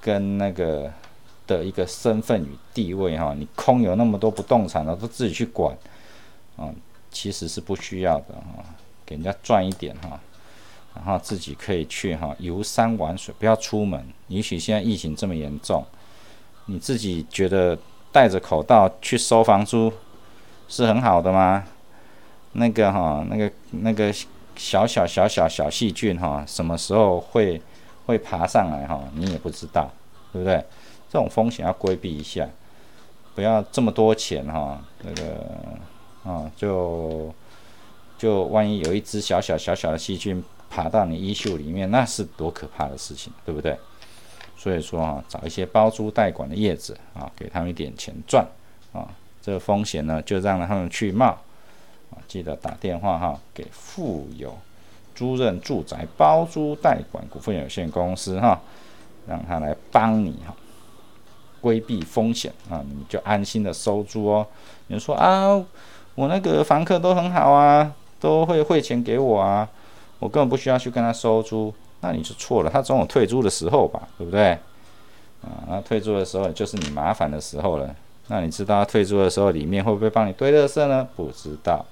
[0.00, 0.90] 跟那个
[1.46, 5.76] 的一个身份与地位哈，你空有那么多不动产了，都自己去管，
[6.56, 6.70] 啊，
[7.10, 8.64] 其实是不需要的哈，
[9.04, 10.18] 给人家赚一点哈，
[10.94, 14.04] 然后自己可以去哈游山玩水，不要出门。
[14.28, 15.84] 也许现在疫情这么严重，
[16.66, 17.76] 你自己觉得
[18.12, 19.92] 戴着口罩去收房租
[20.68, 21.64] 是很好的吗？
[22.52, 24.12] 那个哈，那个那个
[24.60, 27.60] 小小小小小细菌哈，什么时候会
[28.04, 29.02] 会爬上来哈？
[29.14, 29.90] 你也不知道，
[30.34, 30.62] 对不对？
[31.08, 32.46] 这种风险要规避一下，
[33.34, 37.34] 不要这么多钱哈，那个啊，就
[38.18, 43.74] 就万一有一只小小小小的细菌爬到你衣袖里面，那是多可怕的事情，对不对？
[44.58, 48.46] 所以说啊，找一些包租代管的叶子啊，给他们一点钱赚
[48.92, 49.08] 啊，
[49.40, 51.34] 这个风险呢，就让他们去冒
[52.28, 54.56] 记得打电话哈，给富有
[55.14, 58.60] 租赁住宅包租代管股份有限公司哈，
[59.26, 60.54] 让他来帮你哈。
[61.60, 64.46] 规避风险啊，你就安心的收租哦。
[64.86, 65.62] 你说啊，
[66.14, 69.68] 我那个房客都很好啊，都会汇钱给我啊，
[70.20, 71.70] 我根本不需要去跟他收租，
[72.00, 72.70] 那你就错了。
[72.70, 74.52] 他总有退租的时候吧，对不对？
[75.42, 77.94] 啊，那退租的时候就是你麻烦的时候了。
[78.28, 81.06] 那你知道退租的时候里面会不会帮你堆垃圾呢？
[81.14, 81.84] 不知道。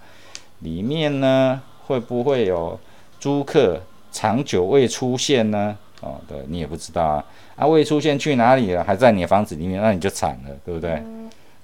[0.60, 2.78] 里面呢会不会有
[3.20, 5.76] 租客长久未出现呢？
[6.00, 7.24] 哦，对你也不知道啊。
[7.56, 8.84] 啊，未出现去哪里了？
[8.84, 11.02] 还在你的房子里面，那你就惨了，对不对？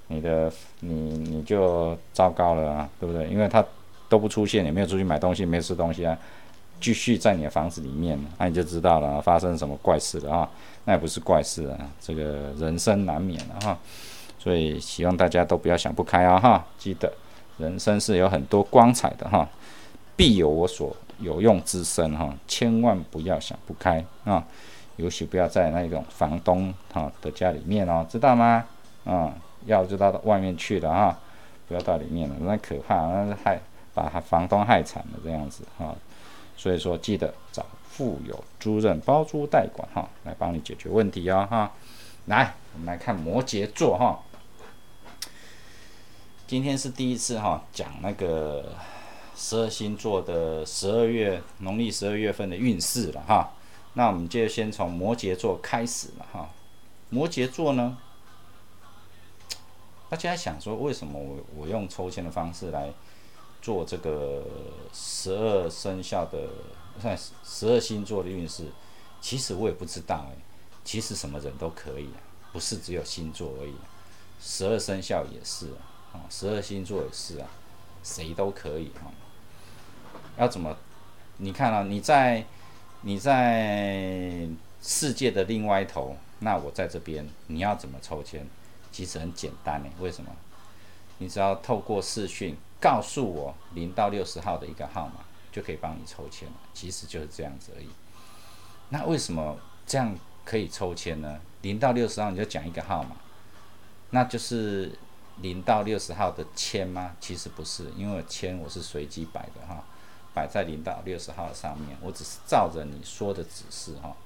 [0.09, 3.27] 你的你你就糟糕了啊，对不对？
[3.29, 3.65] 因为他
[4.09, 6.17] 都不出现，也没有出去买东西，没吃东西啊，
[6.81, 10.51] 继续在你的房子里面，那你就知道了发生什么怪事了啊？
[10.85, 13.79] 那也不是怪事啊，这个人生难免了哈。
[14.39, 17.11] 所以希望大家都不要想不开啊哈，记得
[17.59, 19.49] 人生是有很多光彩的哈，
[20.17, 24.45] 必有我所有用之身哈，千万不要想不开啊。
[24.97, 28.65] 尤其不要在那种房东哈的家里面哦，知道吗？
[29.05, 29.35] 啊，
[29.67, 31.19] 要就到外面去了哈，
[31.67, 33.59] 不要到里面了，那可怕，那是害
[33.93, 35.93] 把房东害惨了这样子哈。
[36.57, 41.73] 所以说，记得找富有租任包租代管哈，来帮你解决问题哦哈。
[42.27, 44.17] 来，我们来看摩羯座哈，
[46.47, 48.75] 今天是第一次哈讲那个
[49.35, 53.55] 十二星座的十二月农历十二月份的运势了哈。
[53.95, 56.51] 那我们就先从摩羯座开始了哈。
[57.09, 57.97] 摩羯座呢，
[60.11, 62.93] 大家想说为什么我我用抽签的方式来
[63.63, 64.45] 做这个
[64.93, 66.49] 十二生肖的
[67.01, 68.67] 算十二星座的运势？
[69.19, 70.37] 其实我也不知道哎。
[70.85, 72.11] 其实什么人都可以，
[72.53, 73.75] 不是只有星座而已，
[74.39, 75.69] 十二生肖也是，
[76.31, 77.47] 十二星座也是啊，
[78.03, 79.11] 谁都可以哈。
[80.39, 80.77] 要怎么？
[81.39, 82.45] 你看啊，你在。
[83.07, 84.49] 你在
[84.81, 88.41] 世界的另外一头，那我在这边，你要怎么抽签？
[88.91, 89.91] 其实很简单呢。
[90.01, 90.31] 为什么？
[91.19, 95.17] 你只要透过视讯告诉我零到六十号的一个号码，
[95.53, 96.55] 就可以帮你抽签了。
[96.73, 97.91] 其实就是这样子而已。
[98.89, 101.39] 那为什么这样可以抽签呢？
[101.61, 103.17] 零到六十号你就讲一个号码，
[104.09, 104.99] 那就是
[105.43, 107.17] 零到六十号的签吗？
[107.21, 109.85] 其实不是，因为签我是随机摆的哈。
[110.33, 114.17] 摆在零到六十号上面，我只是照着你说的指示哈，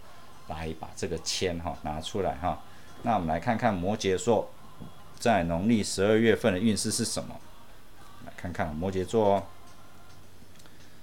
[0.48, 2.62] 来把这个签哈拿出来哈。
[3.02, 4.48] 那我们来看看摩羯座
[5.18, 7.36] 在农历十二月份的运势是什么？
[8.24, 9.42] 来看看摩羯座哦，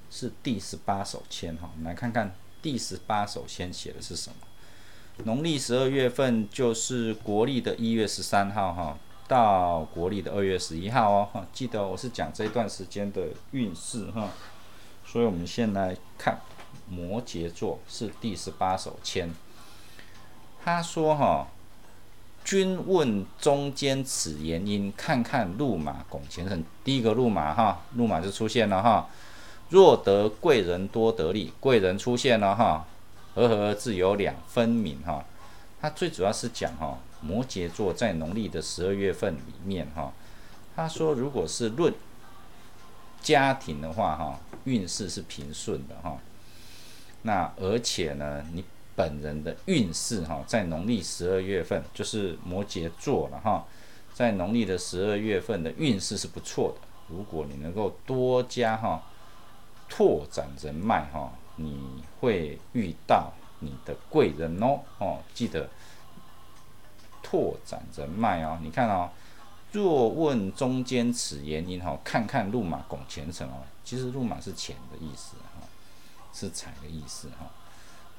[0.09, 1.69] 是第十八手签哈。
[1.71, 4.35] 我们来看看第十八手签写的是什么？
[5.25, 11.45] 农历十二月份就是国历的一月十三号哈，到国历的二月十一号哦。
[11.53, 14.29] 记得我是讲这段时间的运势哈。
[15.05, 16.41] 所以，我们先来看
[16.89, 19.29] 摩羯座是第十八手签。
[20.63, 21.47] 他说：“哈，
[22.43, 26.63] 君问中间此言因，看看路马拱前程。
[26.83, 29.07] 第一个路马哈，路马就出现了哈。
[29.69, 32.85] 若得贵人多得利，贵人出现了哈。
[33.35, 35.23] 和和自有两分明哈。
[35.85, 40.11] 他最主要是讲哈，摩羯座在农历的十二月份里面哈。
[40.75, 41.93] 他说，如果是论。
[43.21, 46.17] 家庭的话，哈，运势是平顺的，哈。
[47.21, 48.63] 那而且呢，你
[48.95, 53.65] 本人的运势，哈，在农历十二月份，就是摩羯座了，哈，
[54.13, 56.87] 在农历的十二月份的运势是不错的。
[57.09, 59.03] 如果你能够多加哈，
[59.87, 65.67] 拓展人脉，哈，你会遇到你的贵人哦，哦，记得
[67.35, 68.57] 拓展人脉哦。
[68.61, 69.09] 你看哦。
[69.71, 73.55] 若问中间此原因哈，看看路马拱前程哦。
[73.83, 75.67] 其实路马是钱的意思哈，
[76.31, 77.51] 是财的意思哈。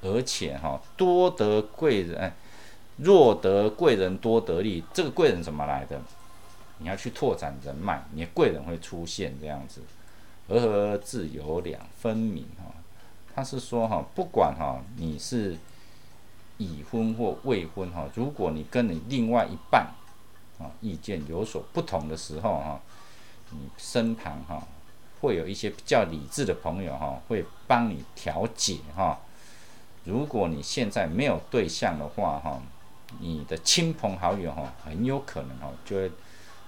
[0.03, 2.31] 而且哈，多得贵人，哎，
[2.97, 5.99] 若得贵人多得利，这个贵人怎么来的？
[6.77, 9.81] 你要去拓展人脉，你的贵人会出现这样子
[10.47, 12.71] 和合自有两分明哈。
[13.33, 15.57] 他是说哈，不管哈你是
[16.57, 19.87] 已婚或未婚哈，如果你跟你另外一半
[20.59, 22.79] 啊意见有所不同的时候哈，
[23.51, 24.65] 你身旁哈
[25.21, 29.19] 会有一些比较理智的朋友哈，会帮你调解哈。
[30.03, 32.61] 如果你现在没有对象的话哈，
[33.19, 36.11] 你的亲朋好友哈很有可能哈就会。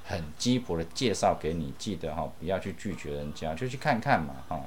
[0.05, 4.59] 很鸡婆的介绍给你，记得哈，不要去拒绝人家，就去看看嘛哈。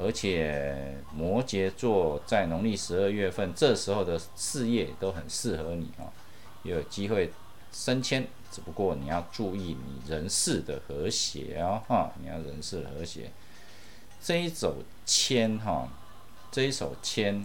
[0.00, 6.04] 而且摩羯座在农历十二月份这时候的事业都很适合你哈，
[6.62, 7.32] 有机会
[7.72, 13.30] 升迁，只不过你要注意你人事的和谐哦哈，你要人事和谐。
[14.22, 15.88] 这一手签哈，
[16.50, 17.44] 这一手签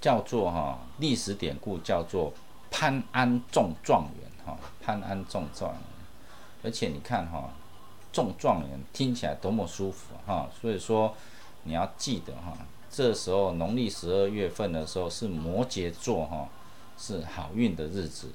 [0.00, 2.32] 叫做哈，历史典故叫做
[2.70, 4.56] 潘安中状元哈。
[4.80, 5.80] 潘安中状元，
[6.62, 7.52] 而且你看哈，
[8.10, 11.12] 中状元听起来多么舒服啊哈，所以说
[11.64, 12.56] 你要记得哈，
[12.88, 16.48] 这时候农历十二月份的时候是摩羯座哈，
[16.96, 18.30] 是好运的日子，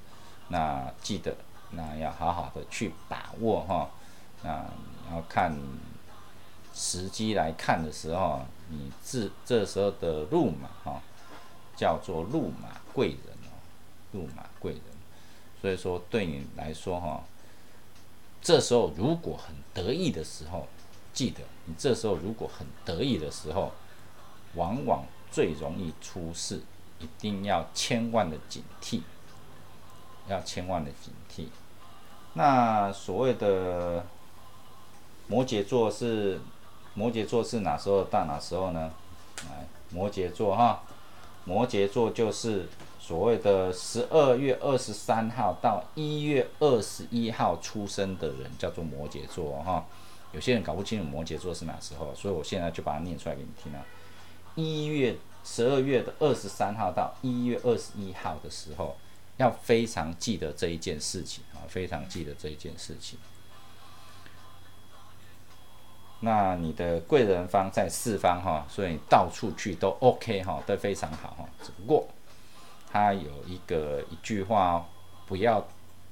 [0.49, 1.37] 那记得
[1.71, 3.89] 那要好好的去把握哈，
[4.43, 4.65] 那
[5.07, 5.57] 你要看
[6.73, 11.01] 时机来看的时候，你这这时候的路马哈，
[11.77, 13.55] 叫做路马贵人哦，
[14.11, 14.81] 路马贵人。
[15.61, 17.23] 所以说，对你来说哈，
[18.41, 20.67] 这时候如果很得意的时候，
[21.15, 23.71] 记得你这时候如果很得意的时候，
[24.53, 26.61] 往往最容易出事，
[26.99, 29.01] 一定要千万的警惕，
[30.27, 31.47] 要千万的警惕。
[32.33, 34.05] 那所谓的
[35.27, 36.39] 摩羯座是
[36.93, 38.91] 摩羯座是哪时候到哪时候呢？
[39.49, 40.83] 来，摩羯座哈，
[41.45, 42.67] 摩羯座就是。
[42.97, 49.85] 所谓的十二月二十三号到一月二十一号出生的人叫做摩羯座哈，
[50.35, 53.81] 有些人搞不清楚摩羯座是哪时候，所以我现在就把它念出来给你听啊。
[54.55, 58.97] 一月十二月的二十三号到一月二十一号的时候，
[59.37, 63.17] 要非常记得这一件事情啊，非常记得这一件事情。
[66.19, 72.07] 那你的贵人方在四方哈，所以你到处去都 OK 哈，都非常好哈，只不过。
[72.91, 74.85] 他有一个一句话，
[75.27, 75.65] 不要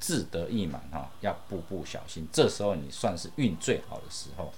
[0.04, 2.28] 自得意满哈，要步步小心。
[2.30, 4.52] 这时候你算是运最好的时候，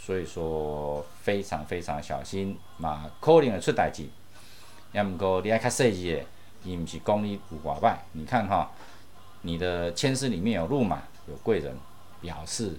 [0.00, 4.06] 所以说非常非常小心嘛，可能会出代志。
[4.92, 6.24] 要唔过你爱较细致的，
[6.62, 8.04] 伊唔是讲你有寡败。
[8.12, 8.70] 你看哈，
[9.40, 11.76] 你的签诗里面有路马，有贵人，
[12.20, 12.78] 表示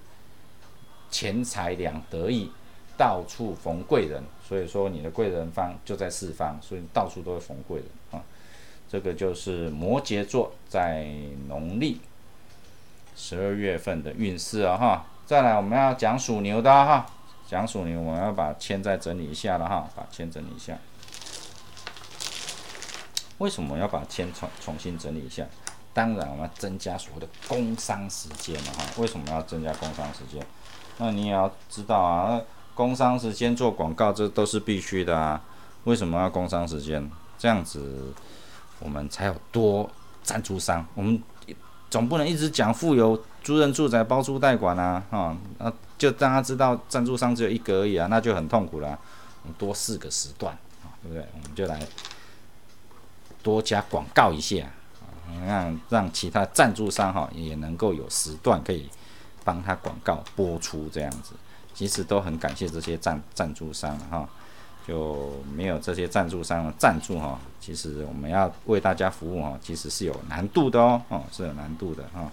[1.12, 2.50] 钱财两得意，
[2.98, 4.24] 到处逢贵人。
[4.48, 8.24] 所以说你的贵人方就在四方，所以到处都会逢贵人啊。
[8.94, 11.08] 这个就是摩羯座在
[11.48, 12.00] 农历
[13.16, 17.04] 十二月份的运势啊哈，再来我们要讲属牛的哈，
[17.50, 20.78] 讲属牛，我们要把签再整理一下了哈，把签整理一下。
[23.40, 25.44] 为什么要把签重重新整理一下？
[25.92, 28.86] 当然我们要增加所谓的工商时间了哈。
[29.00, 30.46] 为什么要增加工商时间？
[31.00, 32.40] 那你也要知道啊，
[32.76, 35.42] 工商时间做广告这都是必须的啊。
[35.86, 37.10] 为什么要工商时间？
[37.40, 38.14] 这样子。
[38.80, 39.90] 我们才有多
[40.24, 41.22] 赞助商，我们
[41.90, 48.98] 总不能一直讲富有租人住宅包租代管啊，哈，那就让他知道赞助商只有一个而已啊，那就很痛苦了。
[49.44, 51.26] 我们多四个时段，啊，对不对？
[51.34, 51.80] 我们就来
[53.42, 54.66] 多加广告一下，
[55.46, 58.90] 让让其他赞助商哈也能够有时段可以
[59.44, 61.34] 帮他广告播出这样子。
[61.74, 64.30] 其实都很感谢这些赞赞助商哈。
[64.86, 72.30] 就没有这些赞助商的赞助哈，其实我们要为大家服务哈，其实是有难度的哦，哦是有难度的哈，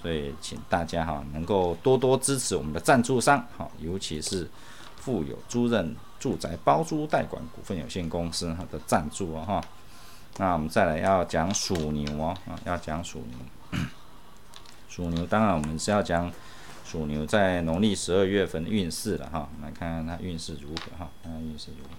[0.00, 4.48] 所以请大家哈能够多多支持我们的赞助商哈，尤其是
[4.96, 9.64] 富有租赁住宅包租代管股份有限公司哈的赞助哦哈，
[10.36, 13.80] 那我们再来要讲属牛哦，啊要讲属牛，
[14.88, 16.32] 属牛当然我们是要讲。
[16.90, 21.90] 属牛在农历十二月份运势了哈，来看看它运势如何哈，看看运势如何。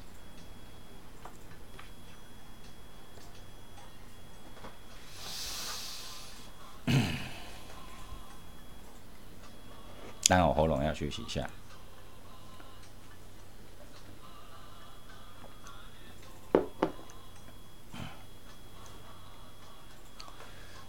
[10.27, 11.49] 但我喉咙要休息一下。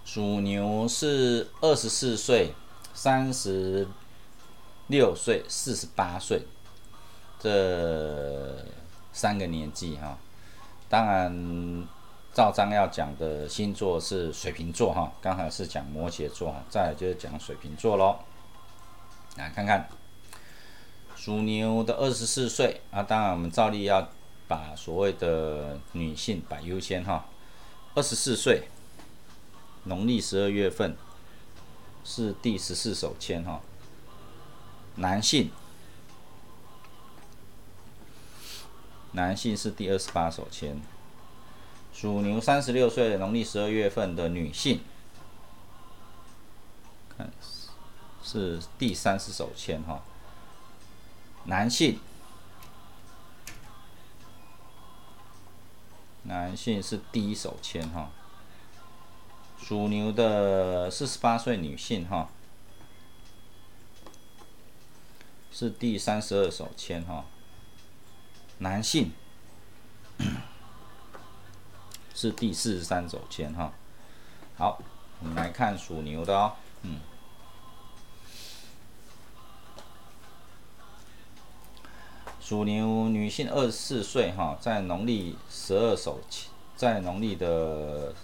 [0.04, 2.52] 属牛是二十四岁。
[3.02, 3.84] 三十
[4.86, 6.40] 六岁、四十八岁
[7.40, 8.64] 这
[9.12, 10.16] 三个年纪哈，
[10.88, 11.84] 当然
[12.32, 18.20] 照章要讲的星座是水瓶座哈，刚才是讲摩羯座哈，再来就是讲水瓶座喽。
[19.36, 19.88] 来看看
[21.16, 24.10] 属牛的二十四岁啊，当然我们照例要
[24.46, 27.26] 把所谓的女性摆优先哈。
[27.96, 28.68] 二十四岁，
[29.86, 30.96] 农历十二月份
[32.04, 33.60] 是第十四手签哈。
[34.96, 35.50] 男性，
[39.12, 40.80] 男性是第二十八手签。
[41.92, 44.80] 属牛三十六岁，农历十二月份的女性，
[47.16, 47.30] 看
[48.22, 50.02] 是第三十手签哈。
[51.44, 51.98] 男性，
[56.22, 58.10] 男性是第一手签哈。
[59.62, 62.28] 属牛的四十八岁女性哈，
[65.50, 67.24] 是第三十二手签哈。
[68.58, 69.12] 男性。
[72.14, 73.72] 是第四十三手签哈，
[74.56, 74.80] 好，
[75.20, 76.52] 我们来看属牛的哦，
[76.82, 77.00] 嗯，
[82.40, 86.20] 属牛女性二十四岁哈，在农历十二手，
[86.76, 88.14] 在农历的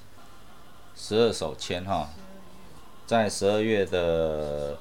[1.01, 2.11] 十二手签哈，
[3.07, 4.77] 在十二月的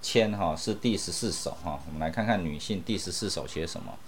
[0.00, 3.98] 签哈是第十四手哈，我们来看看女性第十四手写什么。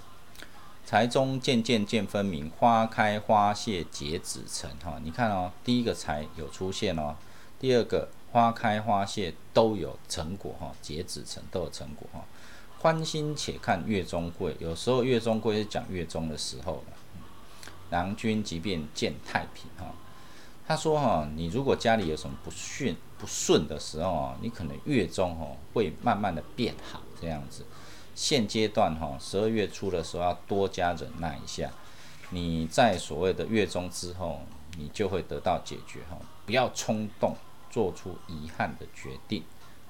[0.87, 4.71] 财中渐渐见分明，花开花谢结子成。
[4.85, 7.17] 哈，你看哦，第一个财有出现哦，
[7.59, 12.25] 第二个花开花谢都有成果哈，结子成都有成果哈。
[12.79, 16.97] 欢心且看月中贵，有时候月中贵是讲月中的时候了。
[17.91, 19.93] 郎君即便见太平哈，
[20.67, 27.65] 他说哈，你如果家里有什么不顺不顺的时候啊，你可能月中哦会慢慢的变好这样子。
[28.15, 31.71] 现阶段哈，十二月初的时候要多加忍耐一下。
[32.31, 34.41] 你在所谓的月中之后，
[34.77, 36.19] 你就会得到解决哈。
[36.45, 37.37] 不要冲动
[37.71, 39.45] 做出遗憾的决定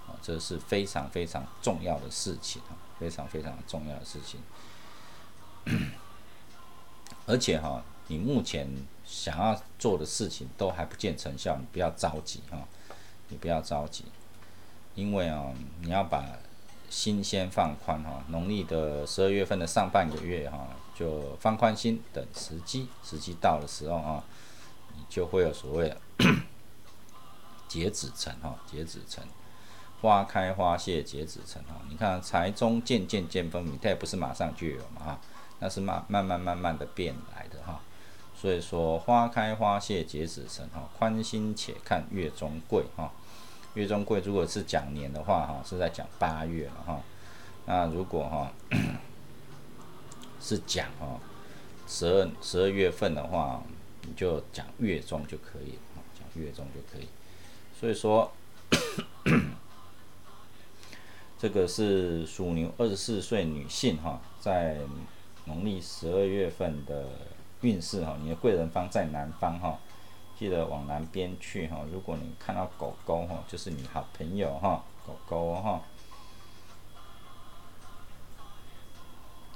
[0.07, 4.41] 啊，这是非常非常重要的事情哈，非常非常重要的事情。
[7.27, 8.69] 而且哈，你目前
[9.07, 12.59] 想要做的事情都还不见成效，你不要着急哈，
[13.29, 14.05] 你不要着急，
[14.95, 16.25] 因为啊，你要把。
[16.89, 24.23] 心先放宽哈，农历的十二月份的上半个月哈，就放宽心，等时机，时机到的时候啊，
[24.95, 26.01] 你就会有所谓的
[27.67, 29.23] 截止成哈，截止成，
[30.01, 31.75] 花开花谢结子成哈。
[31.91, 35.21] 你看财中渐渐渐分明，它也不是马上就有嘛哈，
[35.59, 37.81] 那是慢慢慢慢慢的变来的哈。
[38.47, 43.11] 所以说花开花谢结子成哈，宽心且看月中贵哈。
[43.75, 47.01] 月中贵，如果是讲年的话，哈，是在讲八月了哈。
[47.65, 48.53] 那如果哈
[50.41, 51.19] 是讲哈
[51.89, 53.61] 十二十二月份的话，
[54.03, 57.09] 你就讲月中就可以了，讲月中就可以。
[57.81, 58.31] 所以说，
[61.37, 64.79] 这个是属牛二十四岁女性哈，在
[65.47, 67.09] 农历十二月份的
[67.63, 69.79] 运势哈，你的贵人方在南方哈。
[70.39, 75.81] 记得往南边去哈，如果你看到狗狗哈，就是你好朋友哈，狗狗哈。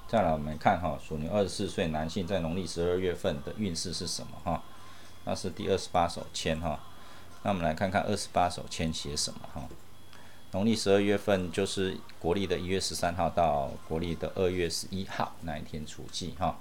[0.08, 4.62] 再来我们看哈，属牛二十四岁男性在农历十二月份的运势是什么哈？
[5.26, 6.80] 那是第二十八手签哈。
[7.42, 9.68] 那我们来看看二十八手签写什么哈？
[10.52, 16.58] 农历十二月份就是国历的一月十三号到国历的二月十一号那一天除夕哈。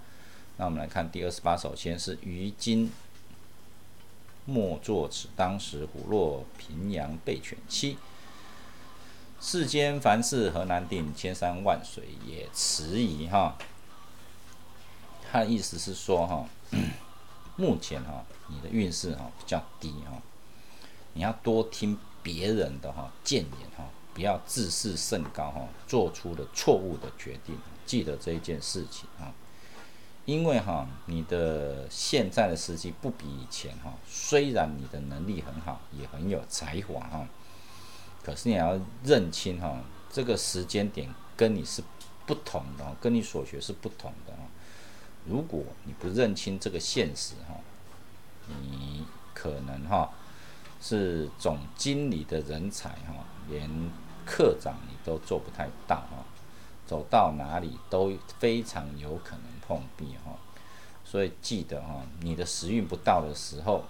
[0.59, 2.91] 那我们来看第二十八首，先是于今。
[4.43, 7.97] 莫作此，当时虎落平阳被犬欺。
[9.39, 13.27] 世间凡事何难定，千山万水也迟疑。
[13.27, 13.55] 哈，
[15.31, 16.45] 他的意思是说，哈，
[17.55, 20.21] 目前哈你的运势哈比较低哈，
[21.13, 27.55] 你要多听别人的哈谏言哈，不要自视甚高哈，做出了错误的决定。
[27.85, 29.31] 记得这一件事情啊。
[30.29, 37.27] 因为哈，你的现在的时机不比以前哈，虽然你的能力很好，也很有才华哈，
[38.21, 41.81] 可是你要认清哈，这个时间点跟你是
[42.27, 44.43] 不同的，跟你所学是不同的哈。
[45.25, 47.55] 如果你不认清这个现实哈，
[48.61, 49.03] 你
[49.33, 50.11] 可能哈
[50.79, 53.67] 是总经理的人才哈，连
[54.27, 56.23] 科长你都做不太到哈。
[56.85, 60.33] 走到哪里都非常有可能碰壁哈，
[61.05, 63.83] 所以记得哈，你的时运不到的时候，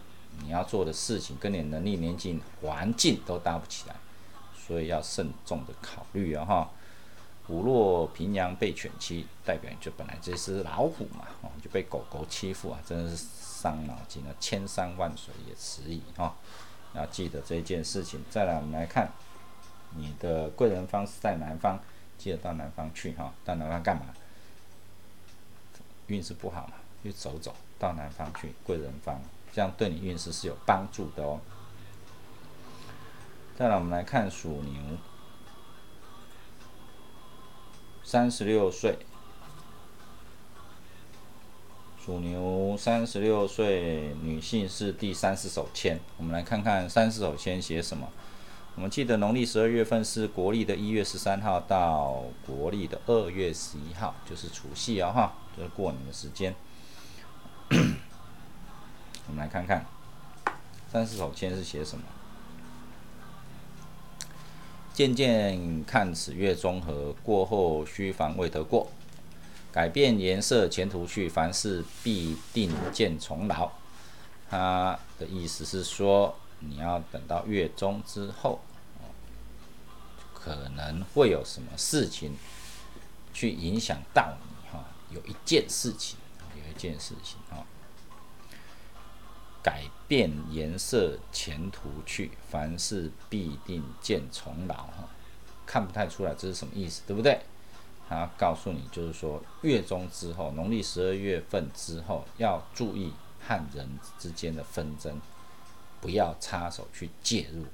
[0.44, 3.96] 你要做的事情跟你能力、年纪、环境都搭不起来，
[4.54, 6.70] 所以要慎重的考虑啊哈。
[7.48, 16.36] 虎落平阳被犬欺，代表就本来这是老虎嘛，哦就被狗狗欺负啊，真的是伤脑筋啊，千山万水也迟疑哈。
[16.94, 18.20] 要记得这件事情。
[18.30, 19.10] 再来，我们来看
[19.96, 21.80] 你的贵人方是在南方，
[22.20, 23.34] 记得到南方去哈。
[23.44, 24.04] 到南方干嘛？
[26.10, 29.22] 运势不好嘛，去走走，到南方去贵人方，
[29.54, 31.40] 这样对你运势是有帮助的哦。
[33.58, 34.82] 再来，我们来看属牛，
[38.04, 38.98] 三十六岁。
[42.04, 48.10] 属牛三十六岁女性是第三十手签，我们来看看三十手签写什么。
[48.80, 56.56] 我们记得农历十二月份是国历的一月十三号到国历的二月十一号，就是除夕啊哈，就是过年的时间。
[59.28, 59.86] 我们来看看
[60.90, 62.06] 三四手签是写什么。
[64.94, 68.90] 渐渐看此月中和，过后须防未得过。
[69.74, 73.70] 改变颜色，前途去，凡事必定见重劳。
[74.50, 78.62] 他的意思是说，你要等到月中之后，
[80.42, 82.36] 可能会有什么事情
[83.34, 84.86] 去影响到你哈。
[85.12, 86.18] 有一件事情，
[86.56, 87.66] 有一件事情哈，
[89.62, 95.10] 改变颜色，前途去，凡事必定见重劳哈。
[95.66, 97.42] 看不太出来这是什么意思，对不对？
[98.08, 103.14] 他告诉你，就是说月中之后，农历十二月份之后，要注意
[103.48, 105.22] 和人之间的纷争，
[106.02, 107.66] 不要插手去介入。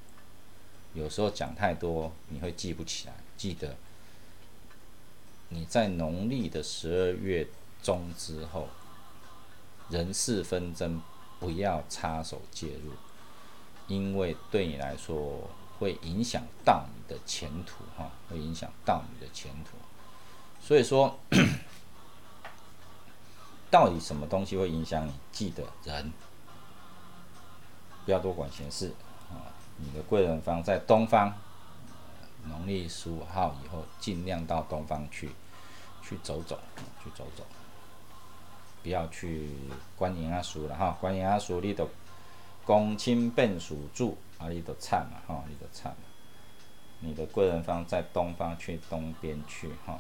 [0.96, 3.14] 有时候讲太多，你会记不起来。
[3.38, 3.76] 记得
[5.50, 7.46] 你在农历的十二月
[7.84, 8.70] 中之后，
[9.90, 11.02] 人事纷争
[11.40, 12.94] 不要插手介入，
[13.88, 19.72] 因为对你来说会影响到你的前途，哈，会影响到你的前途。
[20.62, 21.20] 所以说，
[23.70, 25.12] 到底什么东西会影响你？
[25.34, 26.14] 记得人，
[28.06, 28.94] 不要多管闲事！
[29.78, 31.34] 你的贵人方在东方，
[32.46, 35.30] 农历十五号以后，尽量到东方去，
[36.02, 36.60] 去走走，
[37.04, 37.44] 去走走，
[38.82, 39.50] 不要去
[39.98, 40.98] 观音阿叔了哈！
[41.02, 41.90] 观音阿叔，你都
[42.64, 45.44] 公亲变属住，啊，你都惨了哈！
[45.48, 45.98] 你都惨了。
[47.02, 50.00] 你的贵人方在东方，去东边去哈。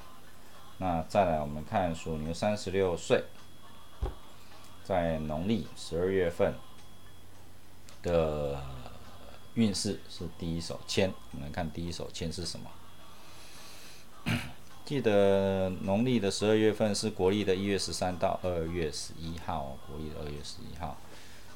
[0.78, 3.23] 那再来，我们看属牛三十六岁，
[4.84, 6.53] 在农历十二月份
[8.01, 8.61] 的
[9.55, 11.11] 运势是第一手签。
[11.31, 12.69] 我们来看第一手签是什么？
[14.85, 20.95] 记得农历的十二月份是国历的一月十三到二月十一号，国历的二月十一号。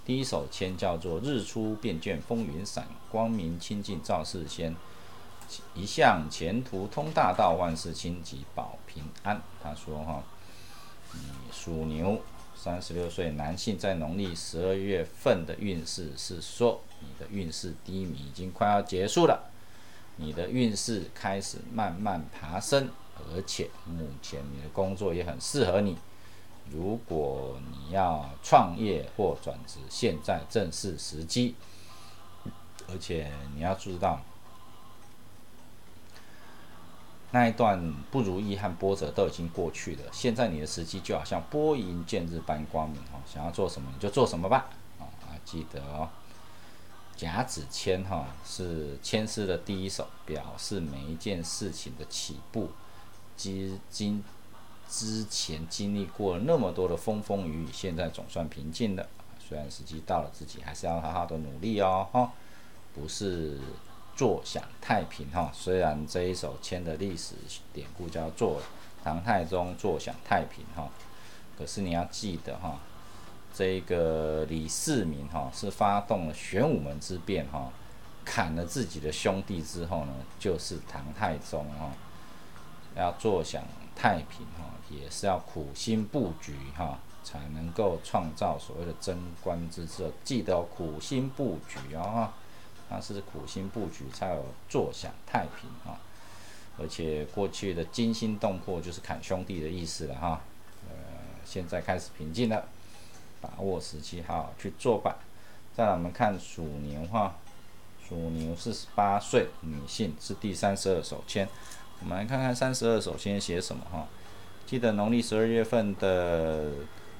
[0.03, 4.75] 第一手签叫做“日出便见风云散，光明清净照世间”。
[5.75, 9.39] 一向前途通大道，万事清吉保平安。
[9.61, 10.23] 他说：“哈，
[11.13, 11.19] 你
[11.51, 12.19] 属牛，
[12.61, 19.49] 三十六岁男性，在农历十二月份的运势是说，你的运势低迷已经快要结束了，
[20.17, 25.97] 你的运势开始慢慢爬升，而且目前你的工作也很适合你。
[26.69, 31.55] 如果你要创业或转职，现在正是时机。
[32.89, 34.19] 而且你要知道。”
[37.31, 44.67] 那一段不如意和波折都已经过去了，现在你的时机就好像拨云见日般光明哈，想要做什么你就做什么吧
[44.99, 45.05] 啊！
[45.45, 46.09] 记得哦，
[47.15, 52.69] 甲子签哈是签诗的第一手，表示每一件事情的起步，
[53.37, 54.23] 经经
[54.89, 59.07] 之前经历过那么多的风风雨雨，现在总算平静了。
[59.47, 62.31] 虽然时机到了，自己还是要好好的努力哦哈，
[62.95, 63.59] 不是。
[64.19, 67.35] 坐享太平哈，虽然这一首签的历史
[67.71, 68.59] 典故叫做
[69.01, 70.89] 唐太宗坐享太平哈，
[71.57, 72.77] 可是你要记得哈，
[73.53, 77.71] 这个李世民哈是发动了玄武门之变哈，
[78.25, 81.89] 砍了自己的兄弟之后呢，就是唐太宗哈，
[82.97, 83.63] 要坐享
[83.95, 92.33] 太平哈，也是要苦心布局哈，才能够创造所谓的贞观之治，记得苦心布局啊。
[92.89, 96.01] 他是苦心布局，才有坐享太平啊！
[96.79, 100.41] 而且过去的惊心动魄就是砍兄弟的意思了哈。
[100.89, 100.95] 呃，
[101.45, 102.65] 现在开始平静了，
[103.39, 105.19] 把握时机，好去做吧。
[105.75, 107.35] 再来我们看属牛哈，
[108.07, 111.47] 属牛四十八岁女性是第三十二手签。
[112.01, 114.07] 我们来看看三十二手签写什么哈。
[114.65, 116.71] 记得农历十二月份的。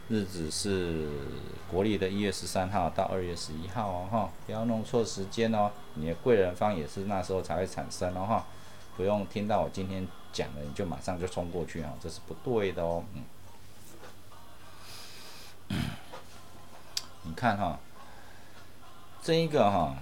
[0.10, 1.08] 日子是
[1.72, 5.72] 国历的一月十三号到二月十一号哦，哈，不要弄错时间哦。
[5.94, 8.48] 你的贵人方也是那时候才会产生哦，哈，
[8.98, 13.04] 不用听到我今天讲的你就马上就冲过去哦，这是不对的哦。
[15.70, 15.78] 嗯，
[17.22, 17.80] 你看哈，
[19.22, 19.96] 这一个哈，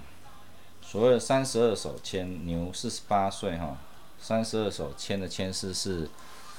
[0.80, 3.76] 所谓的三十二手签，牛四十八岁哈，
[4.18, 6.08] 三十二手签的签诗是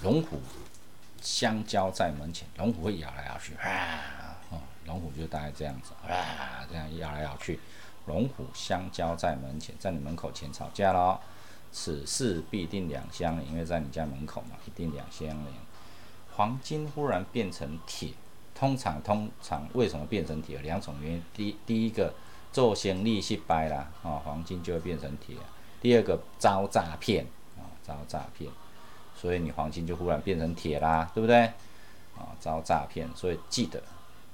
[0.03, 0.39] 龙虎
[1.21, 7.59] 相交在门前，龙虎会咬来咬去，啊，哦，龙虎就大概这样子，啊，这样咬来咬去，
[8.05, 11.19] 龙虎相交在门前，在你门口前吵架喽，
[11.71, 15.53] 此事必定两相连，因为在你家门口嘛，一定两相连。
[16.35, 18.13] 黄金忽然变成铁，
[18.55, 20.55] 通常通常为什么变成铁？
[20.55, 22.13] 有两种原因，第第一个
[22.51, 25.35] 做生意失败啦，啊，黄金就会变成铁；
[25.81, 27.25] 第二个遭诈骗，
[27.57, 28.49] 啊，遭诈骗。
[29.19, 31.41] 所以你黄金就忽然变成铁啦，对不对？
[32.15, 33.83] 啊，遭诈骗，所以记得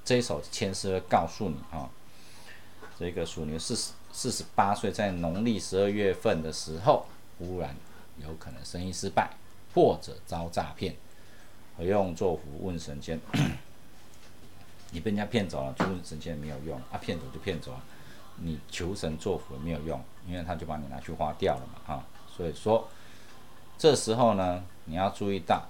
[0.04, 1.90] 这一首签诗会告诉你啊，
[3.00, 7.08] 这个属牛四十四十八岁，在农历十二月份的时候，
[7.40, 7.76] 忽然
[8.20, 9.32] 有可能生意失败，
[9.74, 10.96] 或者遭诈骗。
[11.78, 13.20] 何用作福问神仙？
[14.92, 17.82] 你被人家骗走了，就问神仙没有用，啊，骗走就骗走了，
[18.38, 22.88] 你求神作福没有用，因为他就把你拿去花掉了嘛，哈，所以说。
[23.78, 25.66] 这时候呢，你要注意到，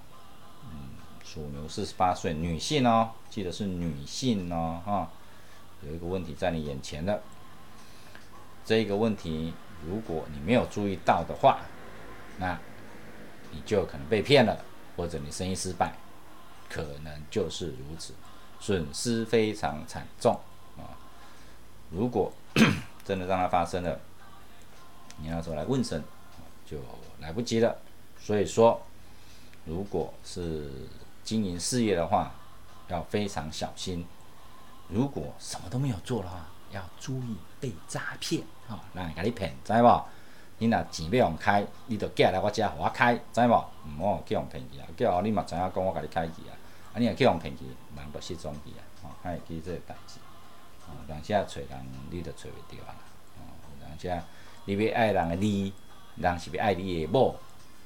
[0.64, 0.90] 嗯，
[1.24, 5.10] 属牛四十八岁女性哦，记得是女性哦，哈，
[5.82, 7.22] 有一个问题在你眼前的，
[8.64, 9.52] 这个问题
[9.86, 11.60] 如果你没有注意到的话，
[12.38, 12.58] 那
[13.52, 14.64] 你就可能被骗了，
[14.96, 15.94] 或者你生意失败，
[16.68, 18.12] 可能就是如此，
[18.60, 20.38] 损失非常惨重
[20.76, 20.92] 啊。
[21.90, 22.32] 如果
[23.04, 23.98] 真的让它发生了，
[25.18, 26.02] 你要说来问神，
[26.66, 26.76] 就
[27.20, 27.74] 来不及了。
[28.18, 28.82] 所以说，
[29.66, 30.70] 如果是
[31.24, 32.32] 经营事业的话，
[32.88, 34.06] 要非常小心。
[34.88, 38.42] 如果什么都没有做的话，要注意被诈骗。
[38.68, 40.04] 哈，人给你骗，知无？
[40.58, 43.64] 你若钱要用开，你就寄来我遮，互我开，知无？
[43.98, 44.86] 毋好去用骗去啊！
[44.96, 46.54] 叫你嘛知影讲我甲你开去啊！
[46.92, 47.64] 啊，你若去用骗去，
[47.96, 48.80] 人就失踪去啊！
[49.02, 50.20] 吼，还会记即个代志。
[50.86, 51.68] 哦，人家找人，
[52.10, 52.94] 你就找袂着啊！
[53.38, 53.42] 哦，
[53.80, 54.22] 人家
[54.64, 55.72] 你要爱人的利，
[56.14, 57.34] 人是要爱你的某。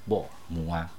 [0.07, 0.89] 不母啊，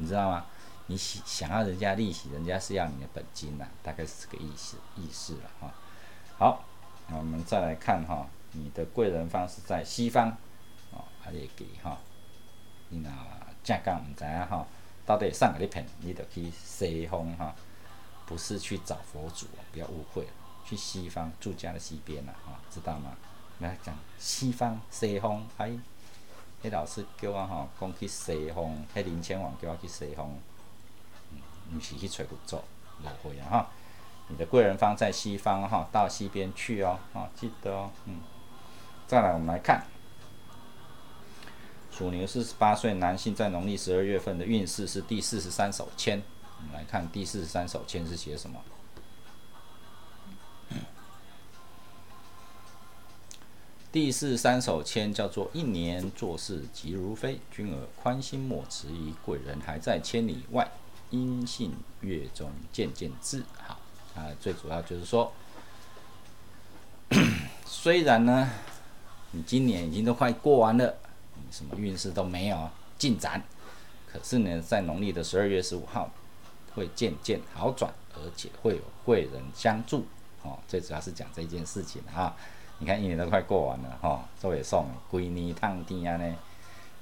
[0.00, 0.46] 你知道吗？
[0.86, 5.72] 你想想要人家利息，人家是要你的本金呐，大概是这个意思意思了哈。
[6.36, 6.64] 好，
[7.06, 10.30] 那我们再来看哈，你的贵人方是在西方，
[10.90, 11.96] 哦，还得给哈。
[12.88, 13.10] 你那
[13.62, 14.66] 正讲唔知啊哈，
[15.06, 17.54] 到底上个你骗，你就去西方哈，
[18.26, 20.26] 不是去找佛祖，不要误会，
[20.64, 23.16] 去西方住家的西边了哈，知道吗？
[23.60, 25.78] 来讲西方西方哎。
[26.62, 30.30] 迄老师叫我吼，讲去西方，迄林千王叫我去西方，
[31.32, 31.38] 嗯，
[31.76, 32.62] 毋是去找工作，
[33.02, 33.70] 误会啊哈。
[34.28, 38.20] 你的贵人方在西方哈，到西边去哦，好，记得哦，嗯。
[39.06, 39.84] 再来，我们来看，
[41.90, 46.22] 属牛四十八岁男性在农历十二月份的运势是第四十三手签。
[46.58, 48.60] 我们来看第四十三手签是写什么。
[53.92, 60.70] 第四三首签叫做“一年做事急如飞，君儿宽心莫迟疑，贵人还在千里外，
[61.10, 63.42] 音信月中渐渐至”。
[63.66, 63.80] 好，
[64.14, 65.32] 啊，最主要就是说，
[67.66, 68.48] 虽然呢，
[69.32, 70.96] 你今年已经都快过完了，
[71.34, 73.42] 你什么运势都没有进展，
[74.06, 76.08] 可是呢，在农历的十二月十五号，
[76.76, 80.06] 会渐渐好转，而且会有贵人相助。
[80.44, 82.36] 哦，最主要是讲这件事情啊。
[82.80, 86.34] 你看一年都快过完了哈，做也送，归年烫天啊呢，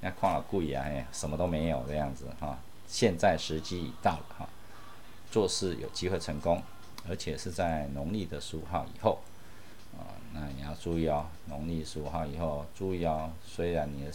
[0.01, 2.59] 那看了贵啊，嘿，什么都没有这样子哈。
[2.89, 4.49] 现在时机已到了哈，
[5.31, 6.61] 做事有机会成功，
[7.09, 9.21] 而且是在农历的十五号以后
[9.97, 10.19] 啊。
[10.35, 13.31] 那你要注意哦，农历十五号以后注意哦。
[13.47, 14.11] 虽然你的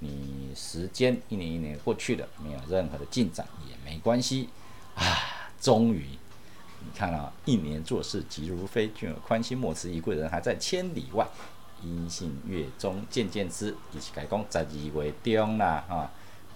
[0.00, 4.48] 你时间一年一年过去了，没有任何的进展也没关系
[4.96, 6.18] 啊，终于。
[6.80, 9.90] 你看啊，一年做事急如飞，君儿宽心莫辞。
[9.90, 11.26] 一，贵人还在千里外。
[11.82, 14.64] 音信月中渐渐知，伊是讲十二
[15.04, 16.10] 月中啦，哈，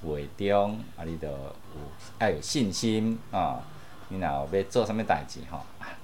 [0.05, 1.55] 月中啊，你着有
[2.20, 3.61] 要有信心啊。
[4.09, 5.61] 你若要做啥物代志吼，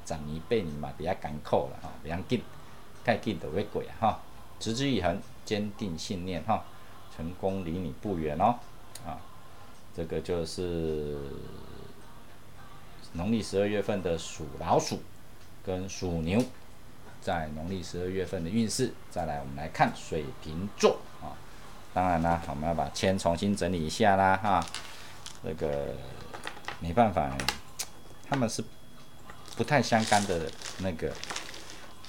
[0.06, 2.42] 十年八年嘛比较艰苦啦，吼，袂要紧，
[3.04, 4.20] 该紧就要过，哈。
[4.58, 6.64] 持之以恒，坚定信念，哈，
[7.16, 8.56] 成功离你不远哦，
[9.06, 9.18] 啊，
[9.94, 11.18] 这个就是。
[13.18, 15.02] 农历十二月份的属老鼠
[15.66, 16.42] 跟属牛，
[17.20, 21.34] 在农历十二月份的运势，再来我们来看水瓶座啊。
[21.92, 24.64] 当然啦，我们要把签重新整理一下啦哈。
[25.42, 25.94] 那个
[26.78, 27.36] 没办法，
[28.30, 28.62] 他们是
[29.56, 31.12] 不太相干的那个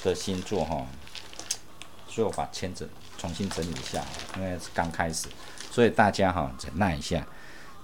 [0.03, 0.85] 的星座哈，
[2.07, 2.87] 所以我把签整
[3.17, 4.03] 重新整理一下，
[4.37, 5.27] 因为是刚开始，
[5.71, 7.25] 所以大家哈忍耐一下，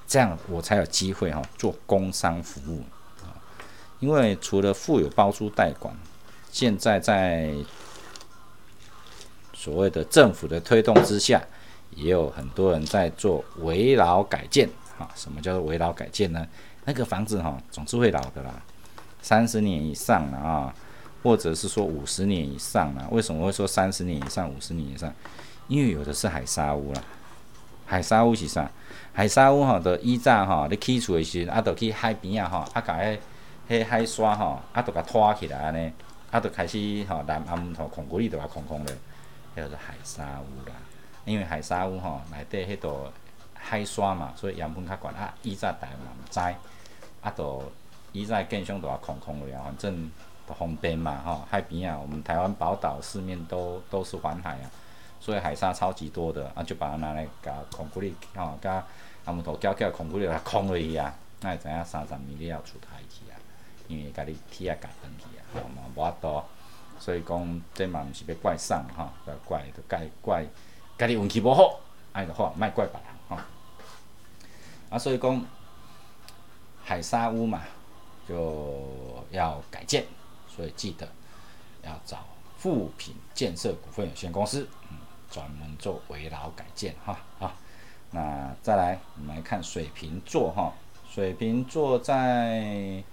[0.05, 2.84] 这样我才有机会哈做工商服务。
[3.99, 5.95] 因为除了富有包租代管，
[6.51, 7.53] 现在在
[9.53, 11.41] 所谓的政府的推动之下，
[11.95, 14.69] 也有很多人在做围老改建。
[14.97, 16.47] 哈，什么叫做围老改建呢？
[16.85, 18.61] 那个房子哈，总是会老的啦，
[19.21, 20.73] 三十年以上了啊，
[21.23, 23.07] 或者是说五十年以上了。
[23.11, 25.11] 为什么会说三十年以上、五十年以上？
[25.67, 27.01] 因为有的是海沙屋啦，
[27.85, 28.69] 海沙屋是啥？
[29.11, 33.17] 海沙屋哈，的以前吼，你起厝的时候，啊，就去海边啊哈，啊，甲迄
[33.68, 35.91] 迄海沙吼，啊，就甲拖起来安尼，
[36.32, 36.78] 啊，就开始
[37.09, 38.95] 吼，南安头空谷里就甲空空咧，
[39.55, 40.76] 迄叫做海沙屋啦。
[41.26, 43.07] 因为海沙屋吼，内底迄度
[43.55, 45.34] 海沙嘛，所以盐分较悬啊。
[45.41, 46.39] 以前大家嘛毋知，
[47.22, 47.63] 啊，就
[48.11, 50.11] 以前建商就甲空空了，反正
[50.45, 54.70] 都方便嘛吼，海边啊，我们台湾宝岛四面都都是环海啊。
[55.20, 58.86] 所以海沙超级多的，啊，就把它拿来甲空谷里吼，甲
[59.24, 61.11] 阿木头搅搅空谷里来空落去啊，
[61.41, 62.94] 那会知影三十米要出台，
[63.88, 66.43] 因为甲你铁啊夹断去啊，吼嘛无法度，
[66.99, 70.45] 所以讲这嘛毋是要怪上吼，要怪就怪怪
[70.97, 71.79] 家己运气无好，
[72.13, 73.38] 安尼就好，莫怪别人吼。
[74.89, 75.45] 啊，所以讲
[76.83, 77.61] 海沙屋嘛，
[78.27, 80.05] 就要改建，
[80.47, 81.07] 所以记得
[81.83, 82.25] 要找
[82.57, 84.67] 富品建设股份有限公司。
[85.31, 87.51] 专门做围绕改建哈好，
[88.11, 90.71] 那再来我们来看水瓶座哈，
[91.09, 93.03] 水瓶座在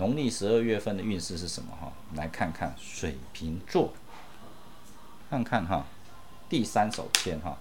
[0.00, 1.92] 农历十二月份的运势是什么哈？
[2.14, 3.92] 来看看水瓶座，
[5.28, 5.84] 看看哈
[6.48, 7.58] 第三手签哈，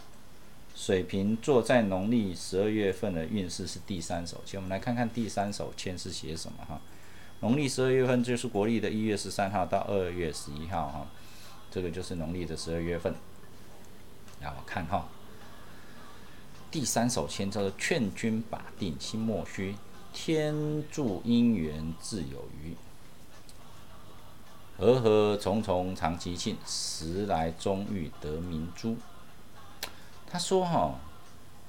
[0.73, 6.79] 水瓶座在农历十二月份的运势是第三手签，我们来看看第三手签是写什么哈？
[7.41, 11.07] 农历十二月份就是国历的一月十三号到二月十一号哈，
[11.69, 13.13] 这个就是农历的十二月份。
[14.41, 15.09] 然后看哈，
[16.71, 19.75] 第三首签叫做“劝君把定心莫虚，
[20.13, 22.75] 天助姻缘自有余。
[24.77, 28.95] 和和重重长吉庆，时来终遇得明珠。”
[30.31, 30.95] 他说哈，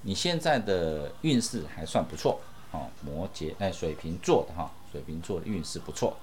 [0.03, 6.17] 你现在的运势还算不错哦，摩羯哎，水瓶座的哈，水瓶座的运势不错。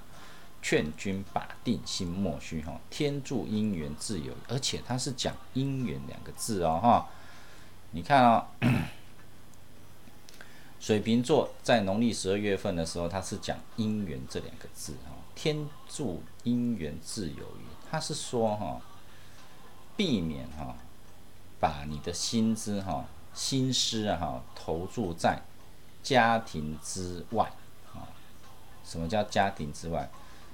[0.60, 7.10] 劝君把定心莫虚哈，天助姻缘自有，而且他是讲姻缘两个字哦哈。
[7.92, 8.48] 你看啊，
[10.80, 18.80] 水瓶座在农历十二月份的时候，他是讲姻缘这两个字哈，天助姻缘自有余，他是说哈，
[19.96, 20.76] 避免哈，
[21.60, 25.42] 把你的心思哈、心思啊哈投注在
[26.04, 27.52] 家庭之外
[27.94, 28.08] 啊。
[28.86, 30.08] 什么叫家庭之外？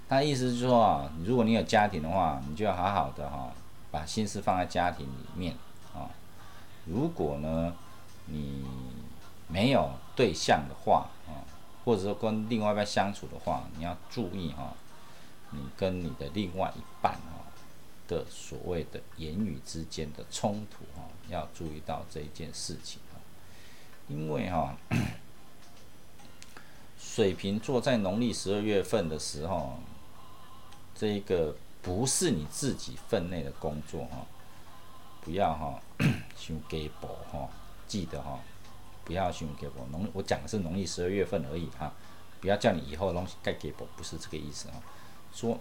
[0.07, 3.51] 他意思就是说啊，如果你有家庭的话，你就要好好的哈，
[3.91, 5.55] 把心思放在家庭里面
[5.93, 6.09] 啊。
[6.85, 7.73] 如果呢，
[8.27, 8.63] 你
[9.47, 11.45] 没有对象的话啊，
[11.85, 14.73] 或者说跟另外一半相处的话，你要注意哈，
[15.51, 17.45] 你跟你的另外一半哈
[18.07, 23.19] 的所谓的言语之间的冲突哈，要注意到这一件事情啊，
[24.07, 24.75] 因为哈。
[26.97, 29.77] 水瓶座在农历十二月份的时候，
[30.95, 34.25] 这个不是你自己分内的工作哈，
[35.21, 35.79] 不要哈，
[36.35, 37.47] 想给薄哈，
[37.87, 38.39] 记得哈，
[39.05, 39.85] 不要想给我。
[39.91, 41.91] 农我讲的是农历十二月份而已哈，
[42.41, 44.75] 不要叫你以后东西该给我，不是这个意思啊。
[45.33, 45.59] 说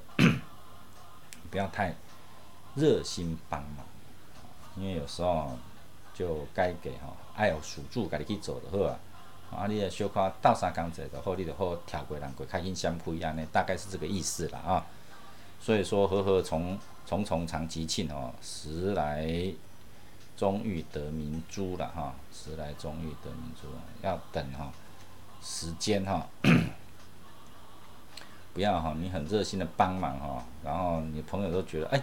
[1.51, 1.95] 不要太
[2.75, 3.87] 热心帮忙，
[4.77, 5.57] 因为有时候
[6.15, 8.99] 就该给哈，爱有属住该你去走的好啊。
[9.51, 14.87] 啊，你也小可倒三工者的好，你就好跳过人过，开心相扑一样呢，大概是这个意思啦啊。
[15.61, 19.29] 所以说，和和从重重长吉庆哦，时来
[20.37, 24.73] 终于得明珠了哈，时来终于得明珠了，要等哈，
[25.43, 26.27] 时间哈，
[28.55, 32.03] 不要哈，你很热心的帮忙哈，然后你朋友都觉得，哎，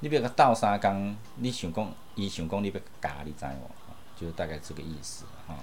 [0.00, 3.70] 你别个倒三缸，你想讲，伊想讲你别假，你知无？
[4.20, 5.54] 就大概这个意思哈。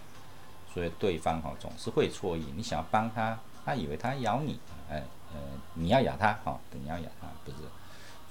[0.73, 4.59] 所以对方哈总是会错意，你想要帮他，他以为他咬你，
[4.89, 5.03] 哎，
[5.33, 5.39] 呃，
[5.73, 7.57] 你要咬他，哈，你要咬他，不是，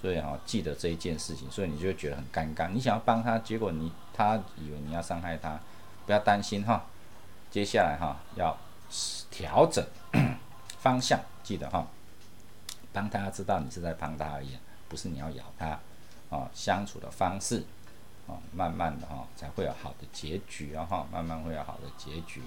[0.05, 2.69] 所以哈记得这一件事情，所以你就觉得很尴尬。
[2.69, 5.59] 你想要帮他，结果你他以为你要伤害他，
[6.05, 6.85] 不要担心哈。
[7.51, 8.55] 接下来哈要
[9.31, 9.83] 调整
[10.79, 11.87] 方向，记得哈，
[12.93, 14.59] 帮他知道你是在帮他而已，
[14.91, 15.81] 不是你要咬他，
[16.29, 17.65] 啊，相处的方式。
[18.27, 22.43] 哦，慢慢的哈，才会有好的结局啊哈，慢慢会有好的结局。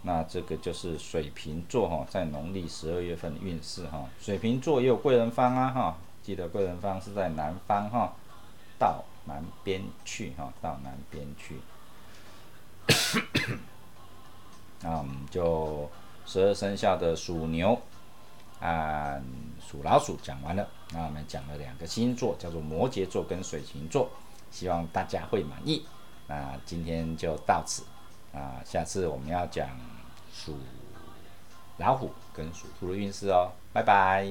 [0.00, 4.08] 那这个就是水瓶座哈，在农历十二月份运势哈。
[4.18, 8.12] 水瓶座也有贵人方啊哈，记得贵人方是在南方哈，
[8.78, 11.60] 到南边去哈，到南边去。
[14.80, 15.88] 那我们就
[16.26, 17.80] 十二生肖的属牛
[18.60, 19.20] 啊，
[19.60, 24.10] 属老鼠讲完了，那我们讲了两个星座，叫做摩羯座跟水瓶座，
[24.50, 25.86] 希望大家会满意。
[26.28, 27.84] 那今天就到此，
[28.32, 29.68] 啊，下次我们要讲
[30.32, 30.56] 属
[31.78, 34.26] 老虎跟属兔的运势哦，拜拜。